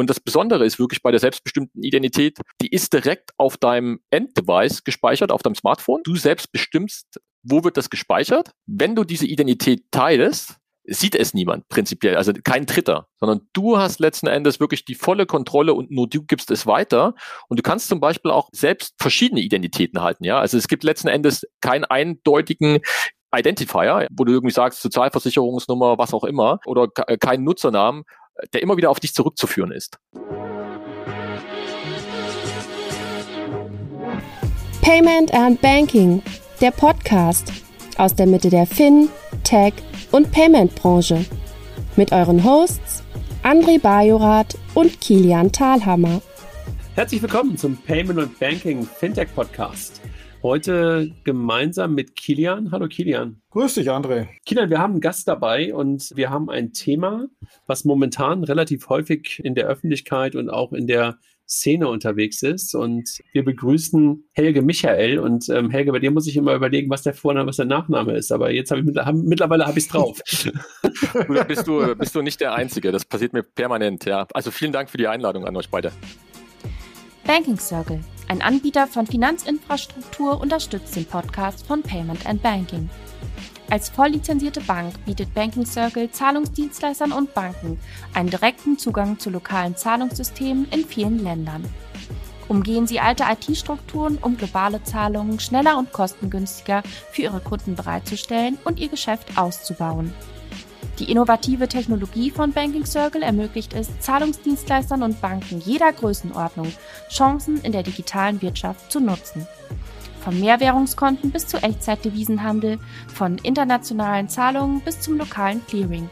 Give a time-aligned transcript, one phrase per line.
[0.00, 4.82] Und das Besondere ist wirklich bei der selbstbestimmten Identität, die ist direkt auf deinem Enddevice
[4.82, 6.00] gespeichert, auf deinem Smartphone.
[6.04, 8.52] Du selbst bestimmst, wo wird das gespeichert.
[8.64, 14.00] Wenn du diese Identität teilst, sieht es niemand prinzipiell, also kein Dritter, sondern du hast
[14.00, 17.12] letzten Endes wirklich die volle Kontrolle und nur du gibst es weiter.
[17.48, 20.40] Und du kannst zum Beispiel auch selbst verschiedene Identitäten halten, ja.
[20.40, 22.78] Also es gibt letzten Endes keinen eindeutigen
[23.36, 28.04] Identifier, wo du irgendwie sagst, Sozialversicherungsnummer, was auch immer, oder keinen Nutzernamen,
[28.52, 29.98] der immer wieder auf dich zurückzuführen ist.
[34.82, 36.22] Payment and Banking,
[36.60, 37.52] der Podcast
[37.96, 39.08] aus der Mitte der Fin,
[39.44, 39.74] Tech
[40.10, 41.24] und Payment-Branche.
[41.96, 43.02] Mit euren Hosts
[43.42, 46.20] André Bajorath und Kilian Thalhammer.
[46.94, 50.00] Herzlich willkommen zum Payment und Banking Fintech Podcast.
[50.42, 52.70] Heute gemeinsam mit Kilian.
[52.72, 53.42] Hallo Kilian.
[53.50, 54.28] Grüß dich, André.
[54.46, 57.26] Kilian, wir haben einen Gast dabei und wir haben ein Thema,
[57.66, 62.74] was momentan relativ häufig in der Öffentlichkeit und auch in der Szene unterwegs ist.
[62.74, 65.18] Und wir begrüßen Helge Michael.
[65.18, 68.12] Und ähm, Helge, bei dir muss ich immer überlegen, was der Vorname, was der Nachname
[68.12, 68.32] ist.
[68.32, 70.20] Aber jetzt habe ich hab, mittlerweile habe ich es drauf.
[71.48, 72.92] bist du, bist du nicht der Einzige.
[72.92, 74.26] Das passiert mir permanent, ja.
[74.32, 75.92] Also vielen Dank für die Einladung an euch beide.
[77.26, 78.00] Banking Circle,
[78.30, 82.88] ein Anbieter von Finanzinfrastruktur, unterstützt den Podcast von Payment and Banking.
[83.70, 87.80] Als volllizenzierte Bank bietet Banking Circle Zahlungsdienstleistern und Banken
[88.14, 91.64] einen direkten Zugang zu lokalen Zahlungssystemen in vielen Ländern.
[92.46, 98.78] Umgehen Sie alte IT-Strukturen, um globale Zahlungen schneller und kostengünstiger für Ihre Kunden bereitzustellen und
[98.78, 100.14] Ihr Geschäft auszubauen.
[101.00, 106.70] Die innovative Technologie von Banking Circle ermöglicht es Zahlungsdienstleistern und Banken jeder Größenordnung,
[107.08, 109.48] Chancen in der digitalen Wirtschaft zu nutzen.
[110.22, 112.78] Von Mehrwährungskonten bis zu Echtzeitdevisenhandel,
[113.14, 116.06] von internationalen Zahlungen bis zum lokalen Clearing.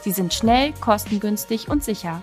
[0.00, 2.22] Sie sind schnell, kostengünstig und sicher.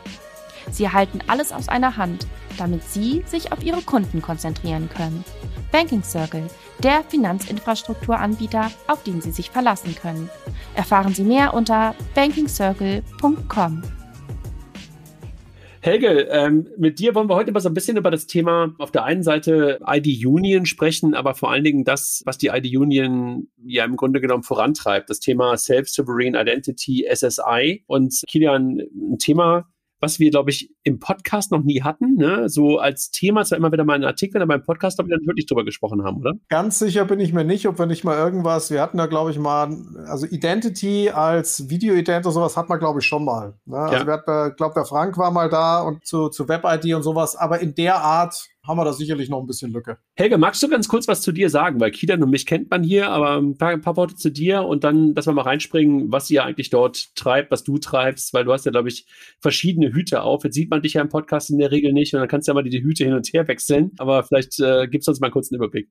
[0.72, 2.26] Sie erhalten alles aus einer Hand,
[2.58, 5.24] damit Sie sich auf Ihre Kunden konzentrieren können.
[5.72, 6.48] Banking Circle,
[6.84, 10.30] der Finanzinfrastrukturanbieter, auf den Sie sich verlassen können.
[10.76, 13.84] Erfahren Sie mehr unter bankingcircle.com.
[15.88, 18.92] Helge, ähm, mit dir wollen wir heute mal so ein bisschen über das Thema auf
[18.92, 23.48] der einen Seite ID Union sprechen, aber vor allen Dingen das, was die ID Union
[23.64, 27.84] ja im Grunde genommen vorantreibt, das Thema Self-Sovereign Identity, SSI.
[27.88, 28.82] Und Kilian,
[29.14, 29.70] ein Thema,
[30.00, 32.16] was wir, glaube ich, im Podcast noch nie hatten.
[32.16, 32.50] Ne?
[32.50, 35.28] So als Thema zwar immer wieder mal in Artikeln, aber im Podcast haben wir dann
[35.28, 36.34] wirklich drüber gesprochen haben, oder?
[36.50, 39.32] Ganz sicher bin ich mir nicht, ob wir nicht mal irgendwas, wir hatten da, glaube
[39.32, 39.76] ich, mal,
[40.08, 43.56] also Identity als Video-Ident oder sowas hat man, glaube ich, schon mal.
[43.66, 43.78] Ne?
[43.78, 44.08] Also ja.
[44.08, 47.60] wir ich glaube, der Frank war mal da und zu, zu Web-ID und sowas, aber
[47.60, 49.98] in der Art haben wir da sicherlich noch ein bisschen Lücke.
[50.16, 51.80] Helge, magst du ganz kurz was zu dir sagen?
[51.80, 54.64] Weil Kilian und mich kennt man hier, aber ein paar, ein paar, Worte zu dir
[54.64, 58.44] und dann, dass wir mal reinspringen, was ihr eigentlich dort treibt, was du treibst, weil
[58.44, 59.08] du hast ja, glaube ich,
[59.40, 60.44] verschiedene Hüte auf.
[60.44, 62.52] Jetzt sieht man dich ja im Podcast in der Regel nicht und dann kannst du
[62.52, 63.92] ja mal die Hüte hin und her wechseln.
[63.98, 65.90] Aber vielleicht äh, gibst du uns mal kurz einen Überblick.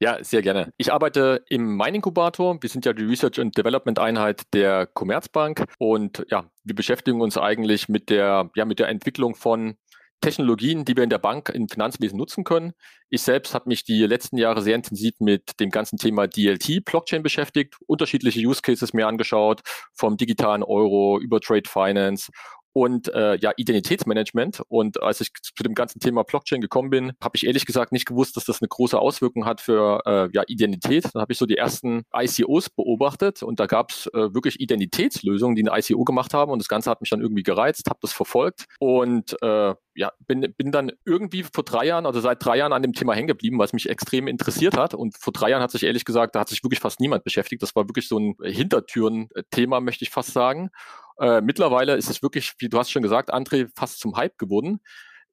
[0.00, 0.72] Ja, sehr gerne.
[0.76, 2.58] Ich arbeite im Mining-Inkubator.
[2.60, 7.88] Wir sind ja die Research- und Development-Einheit der Commerzbank und ja, wir beschäftigen uns eigentlich
[7.88, 9.76] mit der, ja, mit der Entwicklung von
[10.20, 12.72] Technologien, die wir in der Bank, im Finanzwesen nutzen können.
[13.08, 17.22] Ich selbst habe mich die letzten Jahre sehr intensiv mit dem ganzen Thema DLT, Blockchain
[17.22, 19.60] beschäftigt, unterschiedliche Use Cases mir angeschaut,
[19.94, 22.30] vom digitalen Euro über Trade Finance
[22.78, 24.62] und äh, ja, Identitätsmanagement.
[24.68, 28.06] Und als ich zu dem ganzen Thema Blockchain gekommen bin, habe ich ehrlich gesagt nicht
[28.06, 31.06] gewusst, dass das eine große Auswirkung hat für äh, ja, Identität.
[31.12, 35.56] Dann habe ich so die ersten ICOs beobachtet und da gab es äh, wirklich Identitätslösungen,
[35.56, 38.12] die ein ICO gemacht haben und das Ganze hat mich dann irgendwie gereizt, habe das
[38.12, 42.72] verfolgt und äh, ja, bin, bin dann irgendwie vor drei Jahren, also seit drei Jahren
[42.72, 44.94] an dem Thema hängen geblieben, was mich extrem interessiert hat.
[44.94, 47.60] Und vor drei Jahren hat sich ehrlich gesagt, da hat sich wirklich fast niemand beschäftigt.
[47.62, 50.70] Das war wirklich so ein Hintertüren-Thema, möchte ich fast sagen.
[51.20, 54.80] Äh, mittlerweile ist es wirklich, wie du hast schon gesagt, André, fast zum Hype geworden.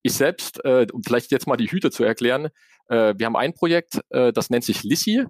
[0.01, 2.50] Ich selbst, äh, um vielleicht jetzt mal die Hüte zu erklären,
[2.90, 5.25] äh, wir haben ein Projekt, äh, das nennt sich Lissy,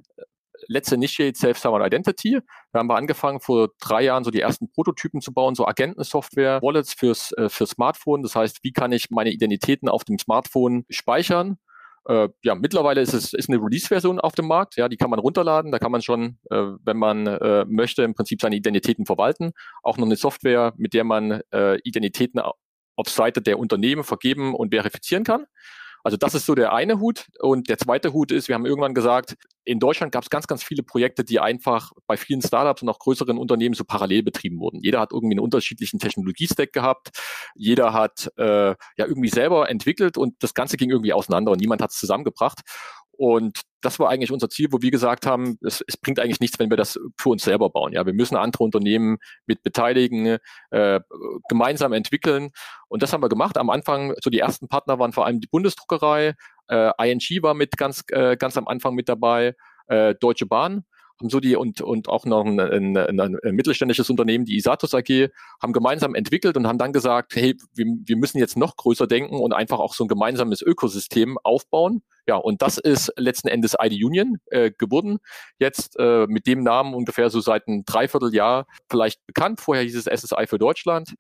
[0.68, 2.40] Let's Initiate Self-Sovereign Identity.
[2.72, 6.62] Da haben wir angefangen, vor drei Jahren so die ersten Prototypen zu bauen, so Agentensoftware,
[6.62, 8.24] Wallets fürs, äh, fürs Smartphone.
[8.24, 11.58] Das heißt, wie kann ich meine Identitäten auf dem Smartphone speichern?
[12.08, 14.76] Äh, ja, mittlerweile ist es ist eine Release-Version auf dem Markt.
[14.76, 15.72] Ja, die kann man runterladen.
[15.72, 19.52] Da kann man schon, äh, wenn man äh, möchte, im Prinzip seine Identitäten verwalten.
[19.84, 24.74] Auch noch eine Software, mit der man äh, Identitäten auf Seite der Unternehmen vergeben und
[24.74, 25.46] verifizieren kann.
[26.06, 27.26] Also das ist so der eine Hut.
[27.40, 30.64] Und der zweite Hut ist, wir haben irgendwann gesagt, in Deutschland gab es ganz, ganz
[30.64, 34.82] viele Projekte, die einfach bei vielen Startups und auch größeren Unternehmen so parallel betrieben wurden.
[34.84, 37.10] Jeder hat irgendwie einen unterschiedlichen Technologiestack gehabt.
[37.56, 41.82] Jeder hat äh, ja irgendwie selber entwickelt und das Ganze ging irgendwie auseinander und niemand
[41.82, 42.62] hat es zusammengebracht.
[43.18, 46.60] Und das war eigentlich unser Ziel, wo wir gesagt haben, es, es bringt eigentlich nichts,
[46.60, 47.94] wenn wir das für uns selber bauen.
[47.94, 50.38] Ja, wir müssen andere Unternehmen mit beteiligen,
[50.72, 51.00] äh,
[51.50, 52.52] gemeinsam entwickeln.
[52.88, 53.58] Und das haben wir gemacht.
[53.58, 56.34] Am Anfang, so die ersten Partner waren vor allem die Bundesdruckerei,
[56.68, 59.56] äh, ING war mit ganz, äh, ganz am Anfang mit dabei,
[59.88, 60.84] äh, Deutsche Bahn
[61.20, 64.94] haben so die und, und auch noch ein, ein, ein, ein mittelständisches Unternehmen, die Isatus
[64.94, 65.30] AG,
[65.62, 69.36] haben gemeinsam entwickelt und haben dann gesagt, hey, wir, wir müssen jetzt noch größer denken
[69.36, 72.02] und einfach auch so ein gemeinsames Ökosystem aufbauen.
[72.28, 75.20] Ja, und das ist letzten Endes ID Union äh, geworden.
[75.60, 79.62] Jetzt äh, mit dem Namen ungefähr so seit einem Dreivierteljahr vielleicht bekannt.
[79.62, 81.14] Vorher hieß es SSI für Deutschland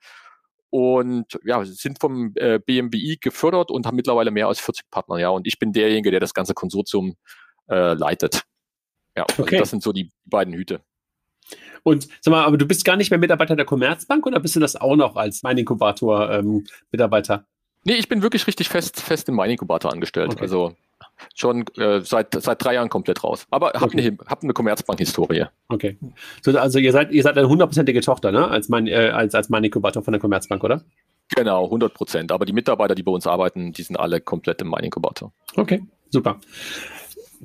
[0.69, 5.29] und ja, sind vom äh, BMWI gefördert und haben mittlerweile mehr als 40 Partner, ja.
[5.29, 7.15] Und ich bin derjenige, der das ganze Konsortium
[7.69, 8.43] äh, leitet.
[9.15, 9.57] Ja, also okay.
[9.57, 10.81] das sind so die beiden Hüte.
[11.83, 14.59] Und sag mal, aber du bist gar nicht mehr Mitarbeiter der Commerzbank oder bist du
[14.59, 17.45] das auch noch als Mein Inkubator ähm, Mitarbeiter?
[17.83, 20.31] Nee, ich bin wirklich richtig fest, fest im Mein Inkubator angestellt.
[20.31, 20.41] Okay.
[20.41, 20.75] Also
[21.33, 23.45] schon äh, seit, seit drei Jahren komplett raus.
[23.51, 23.99] Aber hab okay.
[23.99, 25.45] eine, hab eine Commerzbank-Historie.
[25.69, 25.97] Okay.
[26.41, 28.47] So, also ihr seid, ihr seid eine hundertprozentige Tochter, ne?
[28.47, 30.83] Als mein, äh, als, als mein Inkubator von der Commerzbank, oder?
[31.35, 32.31] Genau, 100 Prozent.
[32.31, 35.31] Aber die Mitarbeiter, die bei uns arbeiten, die sind alle komplett im Mein Inkubator.
[35.55, 36.39] Okay, super.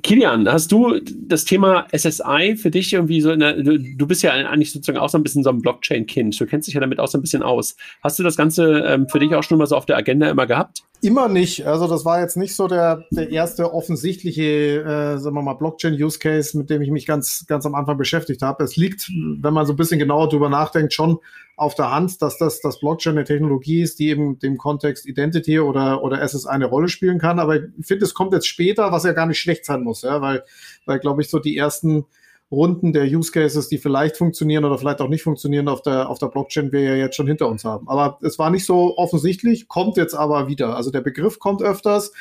[0.03, 4.31] Kilian, hast du das Thema SSI für dich irgendwie so, der, du, du, bist ja
[4.31, 6.39] eigentlich sozusagen auch so ein bisschen so ein Blockchain-Kind.
[6.39, 7.75] Du kennst dich ja damit auch so ein bisschen aus.
[8.01, 10.47] Hast du das Ganze ähm, für dich auch schon mal so auf der Agenda immer
[10.47, 10.83] gehabt?
[11.03, 11.65] Immer nicht.
[11.65, 16.55] Also das war jetzt nicht so der, der erste offensichtliche, äh, sagen wir mal, Blockchain-Use-Case,
[16.55, 18.63] mit dem ich mich ganz, ganz am Anfang beschäftigt habe.
[18.63, 21.17] Es liegt, wenn man so ein bisschen genauer drüber nachdenkt, schon
[21.55, 25.59] auf der Hand, dass das, das Blockchain eine Technologie ist, die eben dem Kontext Identity
[25.59, 27.39] oder, oder SSI eine Rolle spielen kann.
[27.39, 30.21] Aber ich finde, es kommt jetzt später, was ja gar nicht schlecht sein muss, ja,
[30.21, 30.43] weil,
[30.85, 32.05] weil glaube ich, so die ersten
[32.51, 36.19] Runden der Use Cases, die vielleicht funktionieren oder vielleicht auch nicht funktionieren auf der, auf
[36.19, 37.87] der Blockchain, wir ja jetzt schon hinter uns haben.
[37.87, 40.75] Aber es war nicht so offensichtlich, kommt jetzt aber wieder.
[40.75, 42.11] Also der Begriff kommt öfters.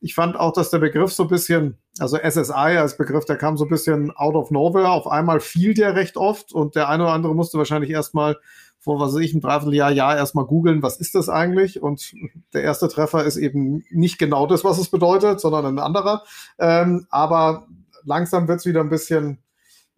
[0.00, 3.56] Ich fand auch, dass der Begriff so ein bisschen, also SSI als Begriff, der kam
[3.56, 4.90] so ein bisschen out of nowhere.
[4.90, 8.36] Auf einmal fiel der recht oft und der eine oder andere musste wahrscheinlich erstmal
[8.78, 11.82] vor, was weiß ich, ein Dreivierteljahr, Jahr erstmal googeln, was ist das eigentlich?
[11.82, 12.12] Und
[12.52, 16.22] der erste Treffer ist eben nicht genau das, was es bedeutet, sondern ein anderer.
[16.58, 17.66] Ähm, aber
[18.04, 19.38] langsam wird es wieder ein bisschen,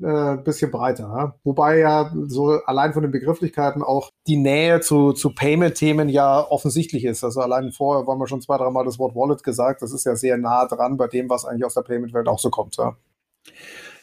[0.03, 1.05] äh, bisschen breiter.
[1.05, 1.35] Ja?
[1.45, 7.05] Wobei ja so allein von den Begrifflichkeiten auch die Nähe zu, zu Payment-Themen ja offensichtlich
[7.05, 7.25] ist.
[7.25, 9.83] Also allein vorher waren wir schon zwei, dreimal das Wort Wallet gesagt.
[9.83, 12.51] Das ist ja sehr nah dran bei dem, was eigentlich aus der Payment-Welt auch so
[12.51, 12.77] kommt.
[12.77, 12.97] Ja?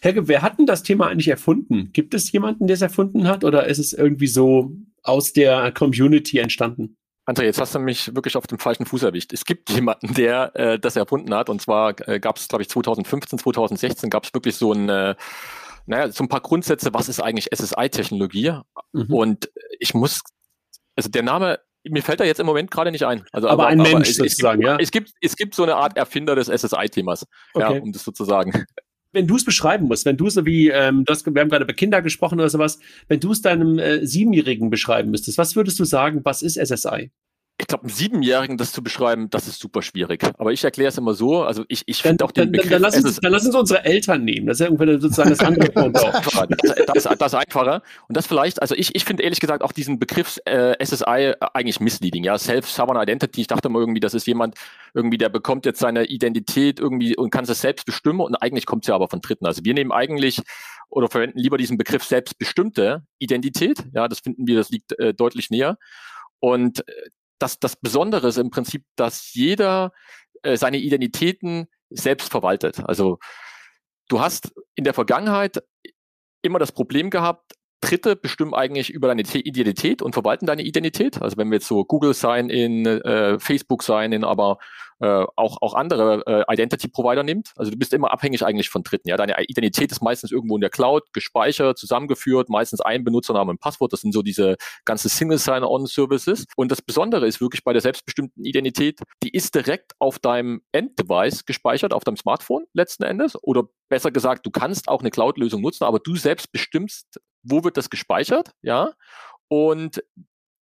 [0.02, 1.90] Helge, wer hat denn das Thema eigentlich erfunden?
[1.94, 4.72] Gibt es jemanden, der es erfunden hat oder ist es irgendwie so
[5.04, 6.98] aus der Community entstanden?
[7.28, 9.34] André, jetzt hast du mich wirklich auf dem falschen Fuß erwischt.
[9.34, 11.50] Es gibt jemanden, der äh, das erfunden hat.
[11.50, 15.16] Und zwar äh, gab es, glaube ich, 2015, 2016 gab es wirklich so ein, äh,
[15.86, 18.60] naja, so ein paar Grundsätze, was ist eigentlich SSI-Technologie?
[18.94, 19.14] Mhm.
[19.14, 20.22] Und ich muss,
[20.96, 23.24] also der Name, mir fällt da jetzt im Moment gerade nicht ein.
[23.32, 24.78] Also, aber, aber ein Mensch aber es, sozusagen, es gibt, ja.
[24.80, 27.76] Es gibt, es gibt so eine Art Erfinder des SSI-Themas, okay.
[27.76, 28.66] ja, um das sozusagen
[29.16, 31.74] wenn du es beschreiben musst, wenn du so wie, ähm, das, wir haben gerade über
[31.74, 32.78] Kinder gesprochen oder sowas,
[33.08, 37.12] wenn du es deinem äh, Siebenjährigen beschreiben müsstest, was würdest du sagen, was ist SSI?
[37.58, 40.22] Ich glaube, einem Siebenjährigen das zu beschreiben, das ist super schwierig.
[40.38, 41.44] Aber ich erkläre es immer so.
[41.44, 42.70] Also ich, ich finde auch den Begriff.
[42.70, 44.48] Dann, dann, lass uns, dann lass uns unsere Eltern nehmen.
[44.48, 45.92] Das ist ja irgendwie sozusagen das andere auch.
[46.12, 47.82] Das, das, das ist einfacher.
[48.10, 51.80] Und das vielleicht, also ich, ich finde ehrlich gesagt auch diesen Begriff äh, SSI eigentlich
[51.80, 52.26] misleading.
[52.26, 53.42] Ja, Self-Sovereign Identity.
[53.42, 54.56] Ich dachte immer irgendwie, das ist jemand
[54.94, 58.20] irgendwie, der bekommt jetzt seine Identität irgendwie und kann es selbst bestimmen.
[58.20, 59.46] Und eigentlich kommt es ja aber von Dritten.
[59.46, 60.42] Also wir nehmen eigentlich
[60.90, 63.84] oder verwenden lieber diesen Begriff selbstbestimmte Identität.
[63.94, 65.78] Ja, das finden wir, das liegt äh, deutlich näher.
[66.40, 66.92] Und äh,
[67.40, 69.92] das, das Besondere ist im Prinzip, dass jeder
[70.44, 72.80] äh, seine Identitäten selbst verwaltet.
[72.86, 73.20] Also
[74.08, 75.64] du hast in der Vergangenheit
[76.42, 81.22] immer das Problem gehabt, Dritte bestimmen eigentlich über deine Identität und verwalten deine Identität.
[81.22, 84.58] Also wenn wir jetzt so Google Sign-in, äh, Facebook Sign-in, aber
[85.02, 87.52] äh, auch, auch andere äh, Identity-Provider nimmt.
[87.58, 89.10] Also du bist immer abhängig eigentlich von Dritten.
[89.10, 93.60] Ja, deine Identität ist meistens irgendwo in der Cloud gespeichert, zusammengeführt, meistens ein Benutzername und
[93.60, 93.92] Passwort.
[93.92, 94.56] Das sind so diese
[94.86, 96.46] ganze Single Sign-on-Services.
[96.56, 101.46] Und das Besondere ist wirklich bei der selbstbestimmten Identität, die ist direkt auf deinem Enddevice
[101.46, 103.38] gespeichert, auf deinem Smartphone letzten Endes.
[103.44, 107.78] Oder besser gesagt, du kannst auch eine Cloud-Lösung nutzen, aber du selbst bestimmst, wo wird
[107.78, 108.92] das gespeichert, ja.
[109.48, 110.04] Und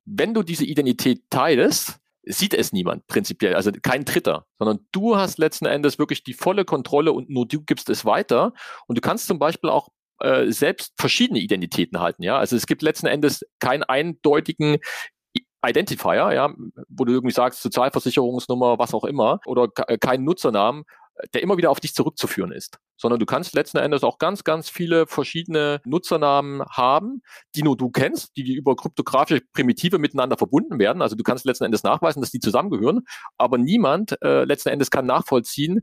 [0.04, 5.38] wenn du diese Identität teilst, sieht es niemand prinzipiell, also kein Dritter, sondern du hast
[5.38, 8.52] letzten Endes wirklich die volle Kontrolle und nur du gibst es weiter.
[8.86, 9.88] Und du kannst zum Beispiel auch
[10.20, 12.38] äh, selbst verschiedene Identitäten halten, ja.
[12.38, 14.78] Also es gibt letzten Endes keinen eindeutigen
[15.64, 16.52] Identifier, ja,
[16.88, 20.84] wo du irgendwie sagst, Sozialversicherungsnummer, was auch immer, oder keinen Nutzernamen,
[21.35, 24.69] der immer wieder auf dich zurückzuführen ist, sondern du kannst letzten Endes auch ganz, ganz
[24.69, 27.23] viele verschiedene Nutzernamen haben,
[27.54, 31.02] die nur du kennst, die über kryptografische Primitive miteinander verbunden werden.
[31.02, 33.02] Also du kannst letzten Endes nachweisen, dass die zusammengehören,
[33.38, 35.81] aber niemand äh, letzten Endes kann nachvollziehen,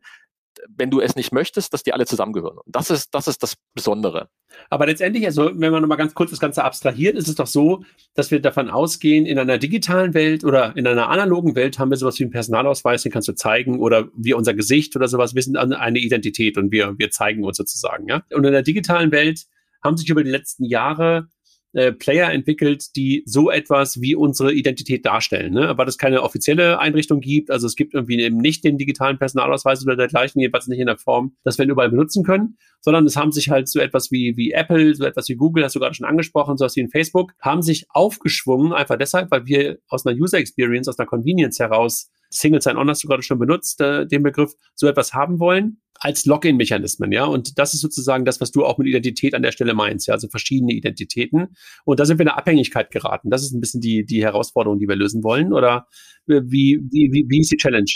[0.68, 2.58] wenn du es nicht möchtest, dass die alle zusammengehören.
[2.58, 4.30] Und das ist, das ist das Besondere.
[4.70, 7.84] Aber letztendlich, also wenn man nochmal ganz kurz das Ganze abstrahiert, ist es doch so,
[8.14, 11.98] dass wir davon ausgehen, in einer digitalen Welt oder in einer analogen Welt haben wir
[11.98, 15.36] sowas wie einen Personalausweis, den kannst du zeigen oder wie unser Gesicht oder sowas.
[15.36, 18.24] Wir sind eine Identität und wir, wir zeigen uns sozusagen, ja.
[18.34, 19.46] Und in der digitalen Welt
[19.84, 21.28] haben sich über die letzten Jahre
[21.74, 25.54] äh, Player entwickelt, die so etwas wie unsere Identität darstellen.
[25.54, 25.68] Ne?
[25.68, 27.52] Aber das keine offizielle Einrichtung gibt.
[27.52, 30.98] Also es gibt irgendwie eben nicht den digitalen Personalausweis oder dergleichen, jedenfalls nicht in der
[30.98, 34.36] Form, dass wir ihn überall benutzen können, sondern es haben sich halt so etwas wie,
[34.36, 36.90] wie Apple, so etwas wie Google, hast du gerade schon angesprochen, so etwas wie in
[36.90, 41.60] Facebook, haben sich aufgeschwungen, einfach deshalb, weil wir aus einer User Experience, aus einer Convenience
[41.60, 45.82] heraus Single Sign-On hast du gerade schon benutzt, äh, den Begriff, so etwas haben wollen
[46.00, 47.26] als Login-Mechanismen, ja.
[47.26, 50.14] Und das ist sozusagen das, was du auch mit Identität an der Stelle meinst, ja.
[50.14, 51.56] Also verschiedene Identitäten.
[51.86, 53.30] Und da sind wir in eine Abhängigkeit geraten.
[53.30, 55.52] Das ist ein bisschen die, die Herausforderung, die wir lösen wollen.
[55.54, 55.88] Oder
[56.28, 57.92] äh, wie, wie, wie, wie ist die Challenge?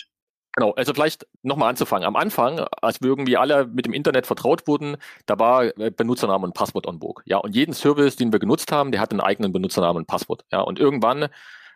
[0.56, 2.06] Genau, also vielleicht nochmal anzufangen.
[2.06, 6.46] Am Anfang, als wir irgendwie alle mit dem Internet vertraut wurden, da war äh, Benutzername
[6.46, 7.24] und Passwort on Book.
[7.26, 10.46] Ja, und jeden Service, den wir genutzt haben, der hat einen eigenen Benutzernamen und Passwort.
[10.52, 11.30] Ja, und irgendwann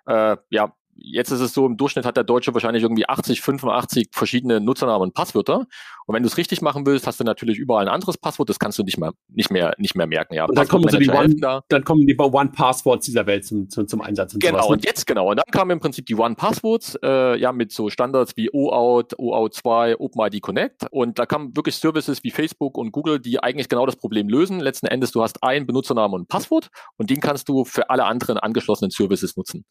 [0.06, 4.10] äh, ja, jetzt ist es so, im Durchschnitt hat der Deutsche wahrscheinlich irgendwie 80, 85
[4.12, 5.68] verschiedene Nutzernamen und Passwörter.
[6.06, 8.60] Und wenn du es richtig machen willst, hast du natürlich überall ein anderes Passwort, das
[8.60, 10.34] kannst du nicht mehr, nicht mehr, nicht mehr merken.
[10.34, 11.62] Ja, und dann kommen, so die One, da.
[11.70, 14.34] dann kommen die One-Passwords dieser Welt zum, zum, zum Einsatz.
[14.34, 14.74] Und genau, sowas, ne?
[14.74, 15.30] und jetzt genau.
[15.32, 19.98] Und dann kamen im Prinzip die One-Passwords, äh, ja, mit so Standards wie OAuth, OAuth2,
[19.98, 20.88] OpenID Connect.
[20.92, 24.60] Und da kamen wirklich Services wie Facebook und Google, die eigentlich genau das Problem lösen.
[24.60, 28.06] Letzten Endes, du hast einen Benutzernamen und ein Passwort und den kannst du für alle
[28.06, 29.66] anderen angeschlossenen Services nutzen.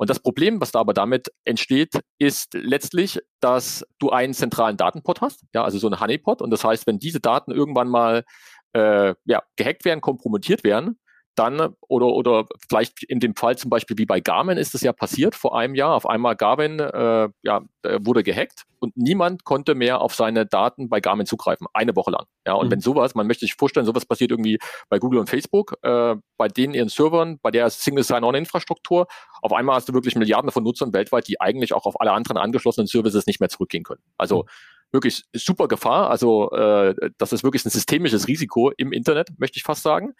[0.00, 5.20] Und das Problem, was da aber damit entsteht, ist letztlich, dass du einen zentralen Datenpot
[5.20, 6.40] hast, ja, also so ein Honeypot.
[6.40, 8.24] Und das heißt, wenn diese Daten irgendwann mal
[8.72, 10.98] äh, ja, gehackt werden, kompromittiert werden,
[11.34, 14.92] dann oder oder vielleicht in dem Fall zum Beispiel wie bei Garmin ist es ja
[14.92, 15.94] passiert vor einem Jahr.
[15.94, 17.62] Auf einmal Garmin äh, ja,
[18.00, 22.26] wurde gehackt und niemand konnte mehr auf seine Daten bei Garmin zugreifen, eine Woche lang.
[22.46, 22.72] Ja, und mhm.
[22.72, 24.58] wenn sowas, man möchte sich vorstellen, sowas passiert irgendwie
[24.88, 29.06] bei Google und Facebook, äh, bei denen ihren Servern, bei der Single Sign-On-Infrastruktur,
[29.42, 32.36] auf einmal hast du wirklich Milliarden von Nutzern weltweit, die eigentlich auch auf alle anderen
[32.36, 34.02] angeschlossenen Services nicht mehr zurückgehen können.
[34.18, 34.48] Also mhm
[34.92, 36.10] wirklich super Gefahr.
[36.10, 40.14] Also äh, das ist wirklich ein systemisches Risiko im Internet, möchte ich fast sagen.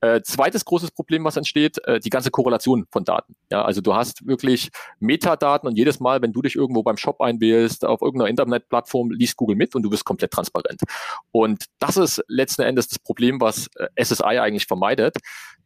[0.00, 3.36] Äh, zweites großes Problem, was entsteht, äh, die ganze Korrelation von Daten.
[3.50, 7.20] Ja, also du hast wirklich Metadaten und jedes Mal, wenn du dich irgendwo beim Shop
[7.20, 10.80] einwählst, auf irgendeiner Internetplattform, liest Google mit und du bist komplett transparent.
[11.32, 15.16] Und das ist letzten Endes das Problem, was äh, SSI eigentlich vermeidet,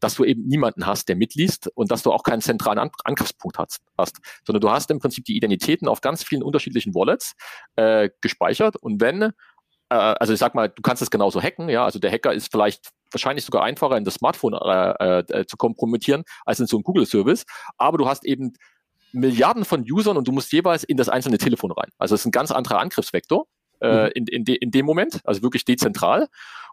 [0.01, 3.59] dass du eben niemanden hast, der mitliest und dass du auch keinen zentralen An Angriffspunkt
[3.59, 7.35] hast, hast, sondern du hast im Prinzip die Identitäten auf ganz vielen unterschiedlichen Wallets
[7.77, 9.33] äh, gespeichert und wenn
[9.89, 12.51] äh, also ich sag mal, du kannst es genauso hacken, ja, also der Hacker ist
[12.51, 16.85] vielleicht wahrscheinlich sogar einfacher in das Smartphone äh, äh, zu kompromittieren als in so einem
[16.85, 17.45] Google-Service,
[17.79, 18.55] aber du hast eben
[19.13, 21.91] Milliarden von Usern und du musst jeweils in das einzelne Telefon rein.
[21.99, 23.47] Also es ist ein ganz anderer Angriffsvektor
[23.81, 24.11] äh, mhm.
[24.15, 26.29] in, in, de, in dem Moment, also wirklich dezentral.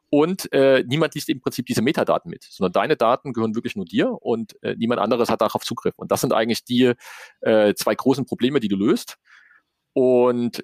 [0.10, 3.86] Und äh, niemand liest im Prinzip diese Metadaten mit, sondern deine Daten gehören wirklich nur
[3.86, 5.94] dir und äh, niemand anderes hat darauf Zugriff.
[5.96, 6.94] Und das sind eigentlich die
[7.40, 9.16] äh, zwei großen Probleme, die du löst.
[9.94, 10.64] Und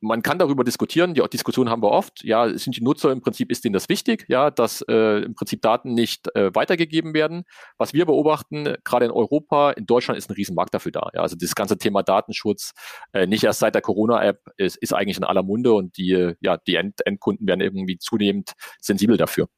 [0.00, 3.50] man kann darüber diskutieren, die Diskussion haben wir oft, ja, sind die Nutzer im Prinzip,
[3.50, 7.44] ist denen das wichtig, ja, dass äh, im Prinzip Daten nicht äh, weitergegeben werden.
[7.78, 11.10] Was wir beobachten, gerade in Europa, in Deutschland ist ein Riesenmarkt dafür da.
[11.14, 12.72] Ja, also das ganze Thema Datenschutz,
[13.12, 16.58] äh, nicht erst seit der Corona-App, ist, ist eigentlich in aller Munde und die, ja,
[16.58, 19.48] die End Endkunden werden irgendwie zunehmend sensibel dafür.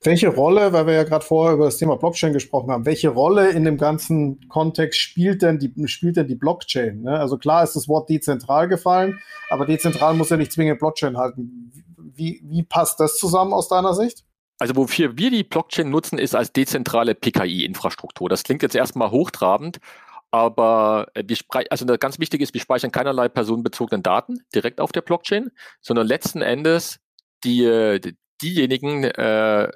[0.00, 3.50] Welche Rolle, weil wir ja gerade vorher über das Thema Blockchain gesprochen haben, welche Rolle
[3.50, 7.02] in dem ganzen Kontext spielt denn die, spielt denn die Blockchain?
[7.02, 7.18] Ne?
[7.18, 9.18] Also klar ist das Wort dezentral gefallen,
[9.50, 11.72] aber dezentral muss ja nicht zwingend Blockchain halten.
[11.96, 14.24] Wie, wie passt das zusammen aus deiner Sicht?
[14.60, 18.28] Also wofür wir die Blockchain nutzen, ist als dezentrale PKI-Infrastruktur.
[18.28, 19.78] Das klingt jetzt erstmal hochtrabend,
[20.30, 21.36] aber wir
[21.70, 25.50] also ganz wichtig ist, wir speichern keinerlei personenbezogenen Daten direkt auf der Blockchain,
[25.80, 27.00] sondern letzten Endes
[27.44, 28.00] die,
[28.42, 29.70] diejenigen äh,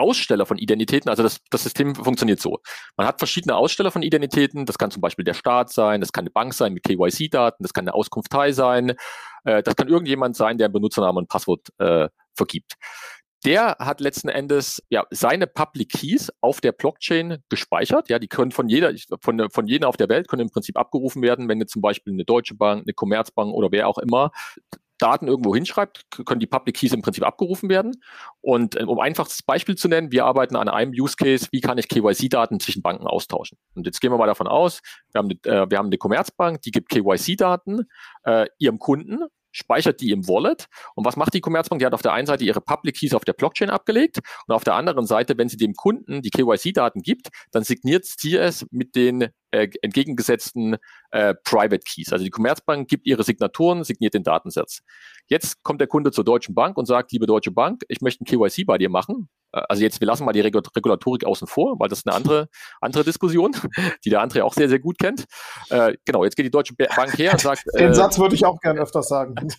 [0.00, 2.60] Aussteller von Identitäten, also das, das System funktioniert so.
[2.96, 6.22] Man hat verschiedene Aussteller von Identitäten, das kann zum Beispiel der Staat sein, das kann
[6.22, 8.94] eine Bank sein mit KYC-Daten, das kann eine Auskunftei sein,
[9.44, 12.74] äh, das kann irgendjemand sein, der Benutzernamen und Passwort äh, vergibt.
[13.44, 18.10] Der hat letzten Endes ja seine Public Keys auf der Blockchain gespeichert.
[18.10, 21.22] Ja, die können von jeder, von, von jedem auf der Welt können im Prinzip abgerufen
[21.22, 24.30] werden, wenn jetzt zum Beispiel eine Deutsche Bank, eine Commerzbank oder wer auch immer
[25.00, 28.00] Daten irgendwo hinschreibt, können die Public Keys im Prinzip abgerufen werden.
[28.40, 31.78] Und äh, um einfaches Beispiel zu nennen, wir arbeiten an einem Use Case, wie kann
[31.78, 33.58] ich KYC-Daten zwischen Banken austauschen.
[33.74, 34.80] Und jetzt gehen wir mal davon aus,
[35.12, 37.86] wir haben, äh, wir haben eine Commerzbank, die gibt KYC-Daten
[38.24, 40.66] äh, ihrem Kunden, speichert die im Wallet.
[40.94, 41.80] Und was macht die Commerzbank?
[41.80, 44.64] Die hat auf der einen Seite ihre Public Keys auf der Blockchain abgelegt und auf
[44.64, 48.94] der anderen Seite, wenn sie dem Kunden die KYC-Daten gibt, dann signiert sie es mit
[48.94, 50.76] den äh, entgegengesetzten
[51.10, 52.12] äh, Private Keys.
[52.12, 54.82] Also die Commerzbank gibt ihre Signaturen, signiert den Datensatz.
[55.26, 58.26] Jetzt kommt der Kunde zur Deutschen Bank und sagt, liebe Deutsche Bank, ich möchte ein
[58.26, 59.28] KYC bei dir machen.
[59.52, 62.48] Äh, also jetzt, wir lassen mal die Regulatorik außen vor, weil das ist eine andere,
[62.80, 63.52] andere Diskussion,
[64.04, 65.24] die der andere auch sehr, sehr gut kennt.
[65.70, 67.64] Äh, genau, jetzt geht die Deutsche Bank her und sagt.
[67.74, 69.34] Den äh, Satz würde ich auch gern öfters sagen.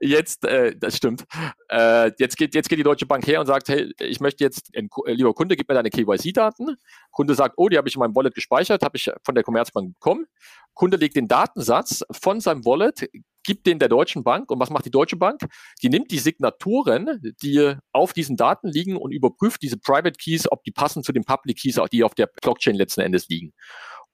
[0.00, 1.24] jetzt, äh, das stimmt.
[1.68, 4.70] Äh, jetzt, geht, jetzt geht die Deutsche Bank her und sagt, hey, ich möchte jetzt,
[4.76, 6.76] ein, lieber Kunde, gib mir deine KYC-Daten.
[7.10, 9.94] Kunde sagt, oh, die habe ich in meinem Wallet gespeichert, habe ich von der Commerzbank
[9.94, 10.26] bekommen.
[10.74, 13.08] Kunde legt den Datensatz von seinem Wallet,
[13.44, 14.50] gibt den der Deutschen Bank.
[14.50, 15.40] Und was macht die Deutsche Bank?
[15.82, 20.62] Die nimmt die Signaturen, die auf diesen Daten liegen und überprüft diese Private Keys, ob
[20.64, 23.52] die passen zu den Public Keys, die auf der Blockchain letzten Endes liegen.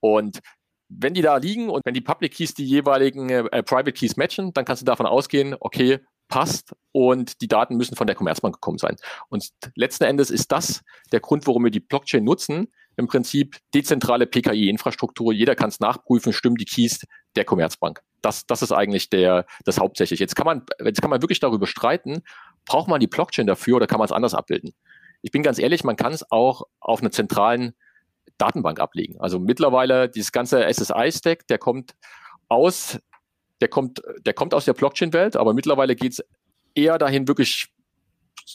[0.01, 0.41] Und
[0.89, 4.53] wenn die da liegen und wenn die Public Keys die jeweiligen äh, Private Keys matchen,
[4.55, 8.79] dann kannst du davon ausgehen, okay, passt und die Daten müssen von der Commerzbank gekommen
[8.79, 8.97] sein.
[9.29, 10.83] Und letzten Endes ist das
[11.13, 15.33] der Grund, warum wir die Blockchain nutzen, im Prinzip dezentrale PKI-Infrastruktur.
[15.33, 18.03] Jeder kann es nachprüfen, stimmen die Keys der Commerzbank.
[18.23, 20.19] Das, das ist eigentlich der, das hauptsächlich.
[20.19, 22.23] Jetzt kann man, jetzt kann man wirklich darüber streiten,
[22.67, 24.75] braucht man die Blockchain dafür oder kann man es anders abbilden?
[25.23, 27.75] Ich bin ganz ehrlich, man kann es auch auf einer zentralen
[28.37, 29.21] Datenbank ablegen.
[29.21, 31.95] Also mittlerweile dieses ganze SSI-Stack, der kommt
[32.49, 32.99] aus,
[33.61, 36.25] der kommt, der kommt aus der Blockchain-Welt, aber mittlerweile geht es
[36.75, 37.69] eher dahin, wirklich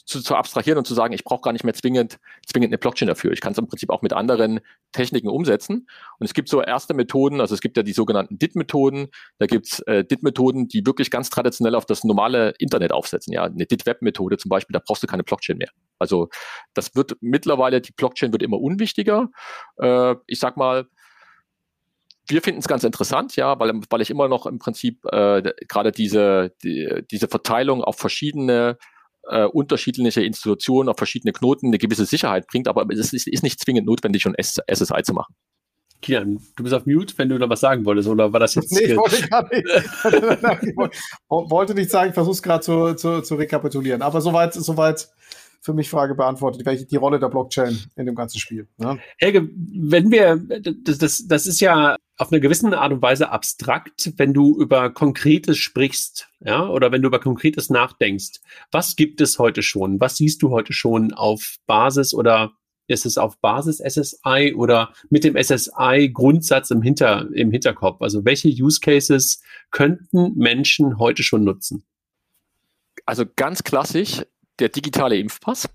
[0.06, 3.08] zu, zu abstrahieren und zu sagen, ich brauche gar nicht mehr zwingend, zwingend eine Blockchain
[3.08, 3.32] dafür.
[3.32, 4.60] Ich kann es im Prinzip auch mit anderen
[4.92, 5.88] Techniken umsetzen.
[6.20, 9.80] Und es gibt so erste Methoden, also es gibt ja die sogenannten DIT-Methoden, da gibt's
[9.82, 13.34] äh, DIT-Methoden, die wirklich ganz traditionell auf das normale Internet aufsetzen.
[13.34, 15.70] Ja, eine DIT-Web-Methode zum Beispiel, da brauchst du keine Blockchain mehr.
[16.00, 16.30] Also
[16.74, 19.30] das wird mittlerweile, die Blockchain wird immer unwichtiger.
[19.78, 20.88] Äh, ich sag mal,
[22.28, 25.92] wir finden es ganz interessant, ja, weil, weil ich immer noch im Prinzip äh, gerade
[25.92, 28.78] diese, die, diese Verteilung auf verschiedene
[29.30, 33.60] äh, unterschiedliche Institutionen auf verschiedene Knoten eine gewisse Sicherheit bringt, aber es ist, ist nicht
[33.60, 35.34] zwingend notwendig, schon SSI zu machen.
[36.02, 38.74] Kian, du bist auf Mute, wenn du noch was sagen wolltest, oder war das jetzt?
[38.74, 39.66] Nee, ich wollte gar nicht.
[40.68, 40.76] ich
[41.30, 44.02] wollte nicht sagen, ich versuche es gerade zu, zu, zu rekapitulieren.
[44.02, 45.08] Aber soweit, soweit
[45.62, 48.68] für mich Frage beantwortet, welche die Rolle der Blockchain in dem ganzen Spiel.
[48.78, 49.00] Ne?
[49.18, 54.14] Helge, wenn wir, das, das, das ist ja auf eine gewisse Art und Weise abstrakt,
[54.16, 58.40] wenn du über Konkretes sprichst, ja, oder wenn du über Konkretes nachdenkst.
[58.72, 60.00] Was gibt es heute schon?
[60.00, 62.54] Was siehst du heute schon auf Basis oder
[62.88, 68.02] ist es auf Basis SSI oder mit dem SSI-Grundsatz im, Hinter, im Hinterkopf?
[68.02, 71.84] Also welche Use Cases könnten Menschen heute schon nutzen?
[73.06, 74.22] Also ganz klassisch
[74.60, 75.68] der digitale Impfpass.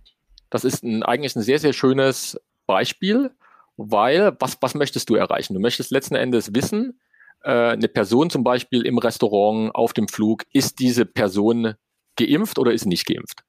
[0.48, 3.32] Das ist ein, eigentlich ein sehr, sehr schönes Beispiel,
[3.78, 5.54] weil was, was möchtest du erreichen?
[5.54, 7.00] Du möchtest letzten Endes wissen,
[7.42, 11.74] äh, eine Person zum Beispiel im Restaurant, auf dem Flug, ist diese Person
[12.16, 13.44] geimpft oder ist nicht geimpft?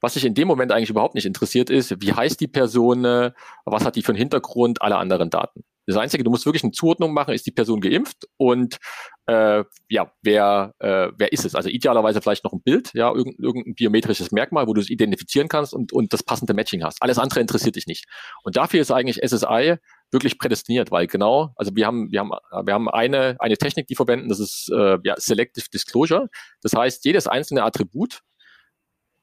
[0.00, 3.84] Was sich in dem Moment eigentlich überhaupt nicht interessiert ist, wie heißt die Person, was
[3.84, 5.64] hat die für einen Hintergrund, alle anderen Daten.
[5.88, 8.76] Das Einzige, du musst wirklich eine Zuordnung machen, ist die Person geimpft und
[9.24, 11.54] äh, ja, wer, äh, wer ist es?
[11.54, 15.48] Also idealerweise vielleicht noch ein Bild, ja, irgendein, irgendein biometrisches Merkmal, wo du es identifizieren
[15.48, 17.02] kannst und, und das passende Matching hast.
[17.02, 18.04] Alles andere interessiert dich nicht.
[18.42, 19.76] Und dafür ist eigentlich SSI
[20.10, 22.32] wirklich prädestiniert, weil genau, also wir haben, wir haben,
[22.66, 26.28] wir haben eine, eine Technik, die verwenden, das ist äh, ja, Selective Disclosure.
[26.60, 28.20] Das heißt, jedes einzelne Attribut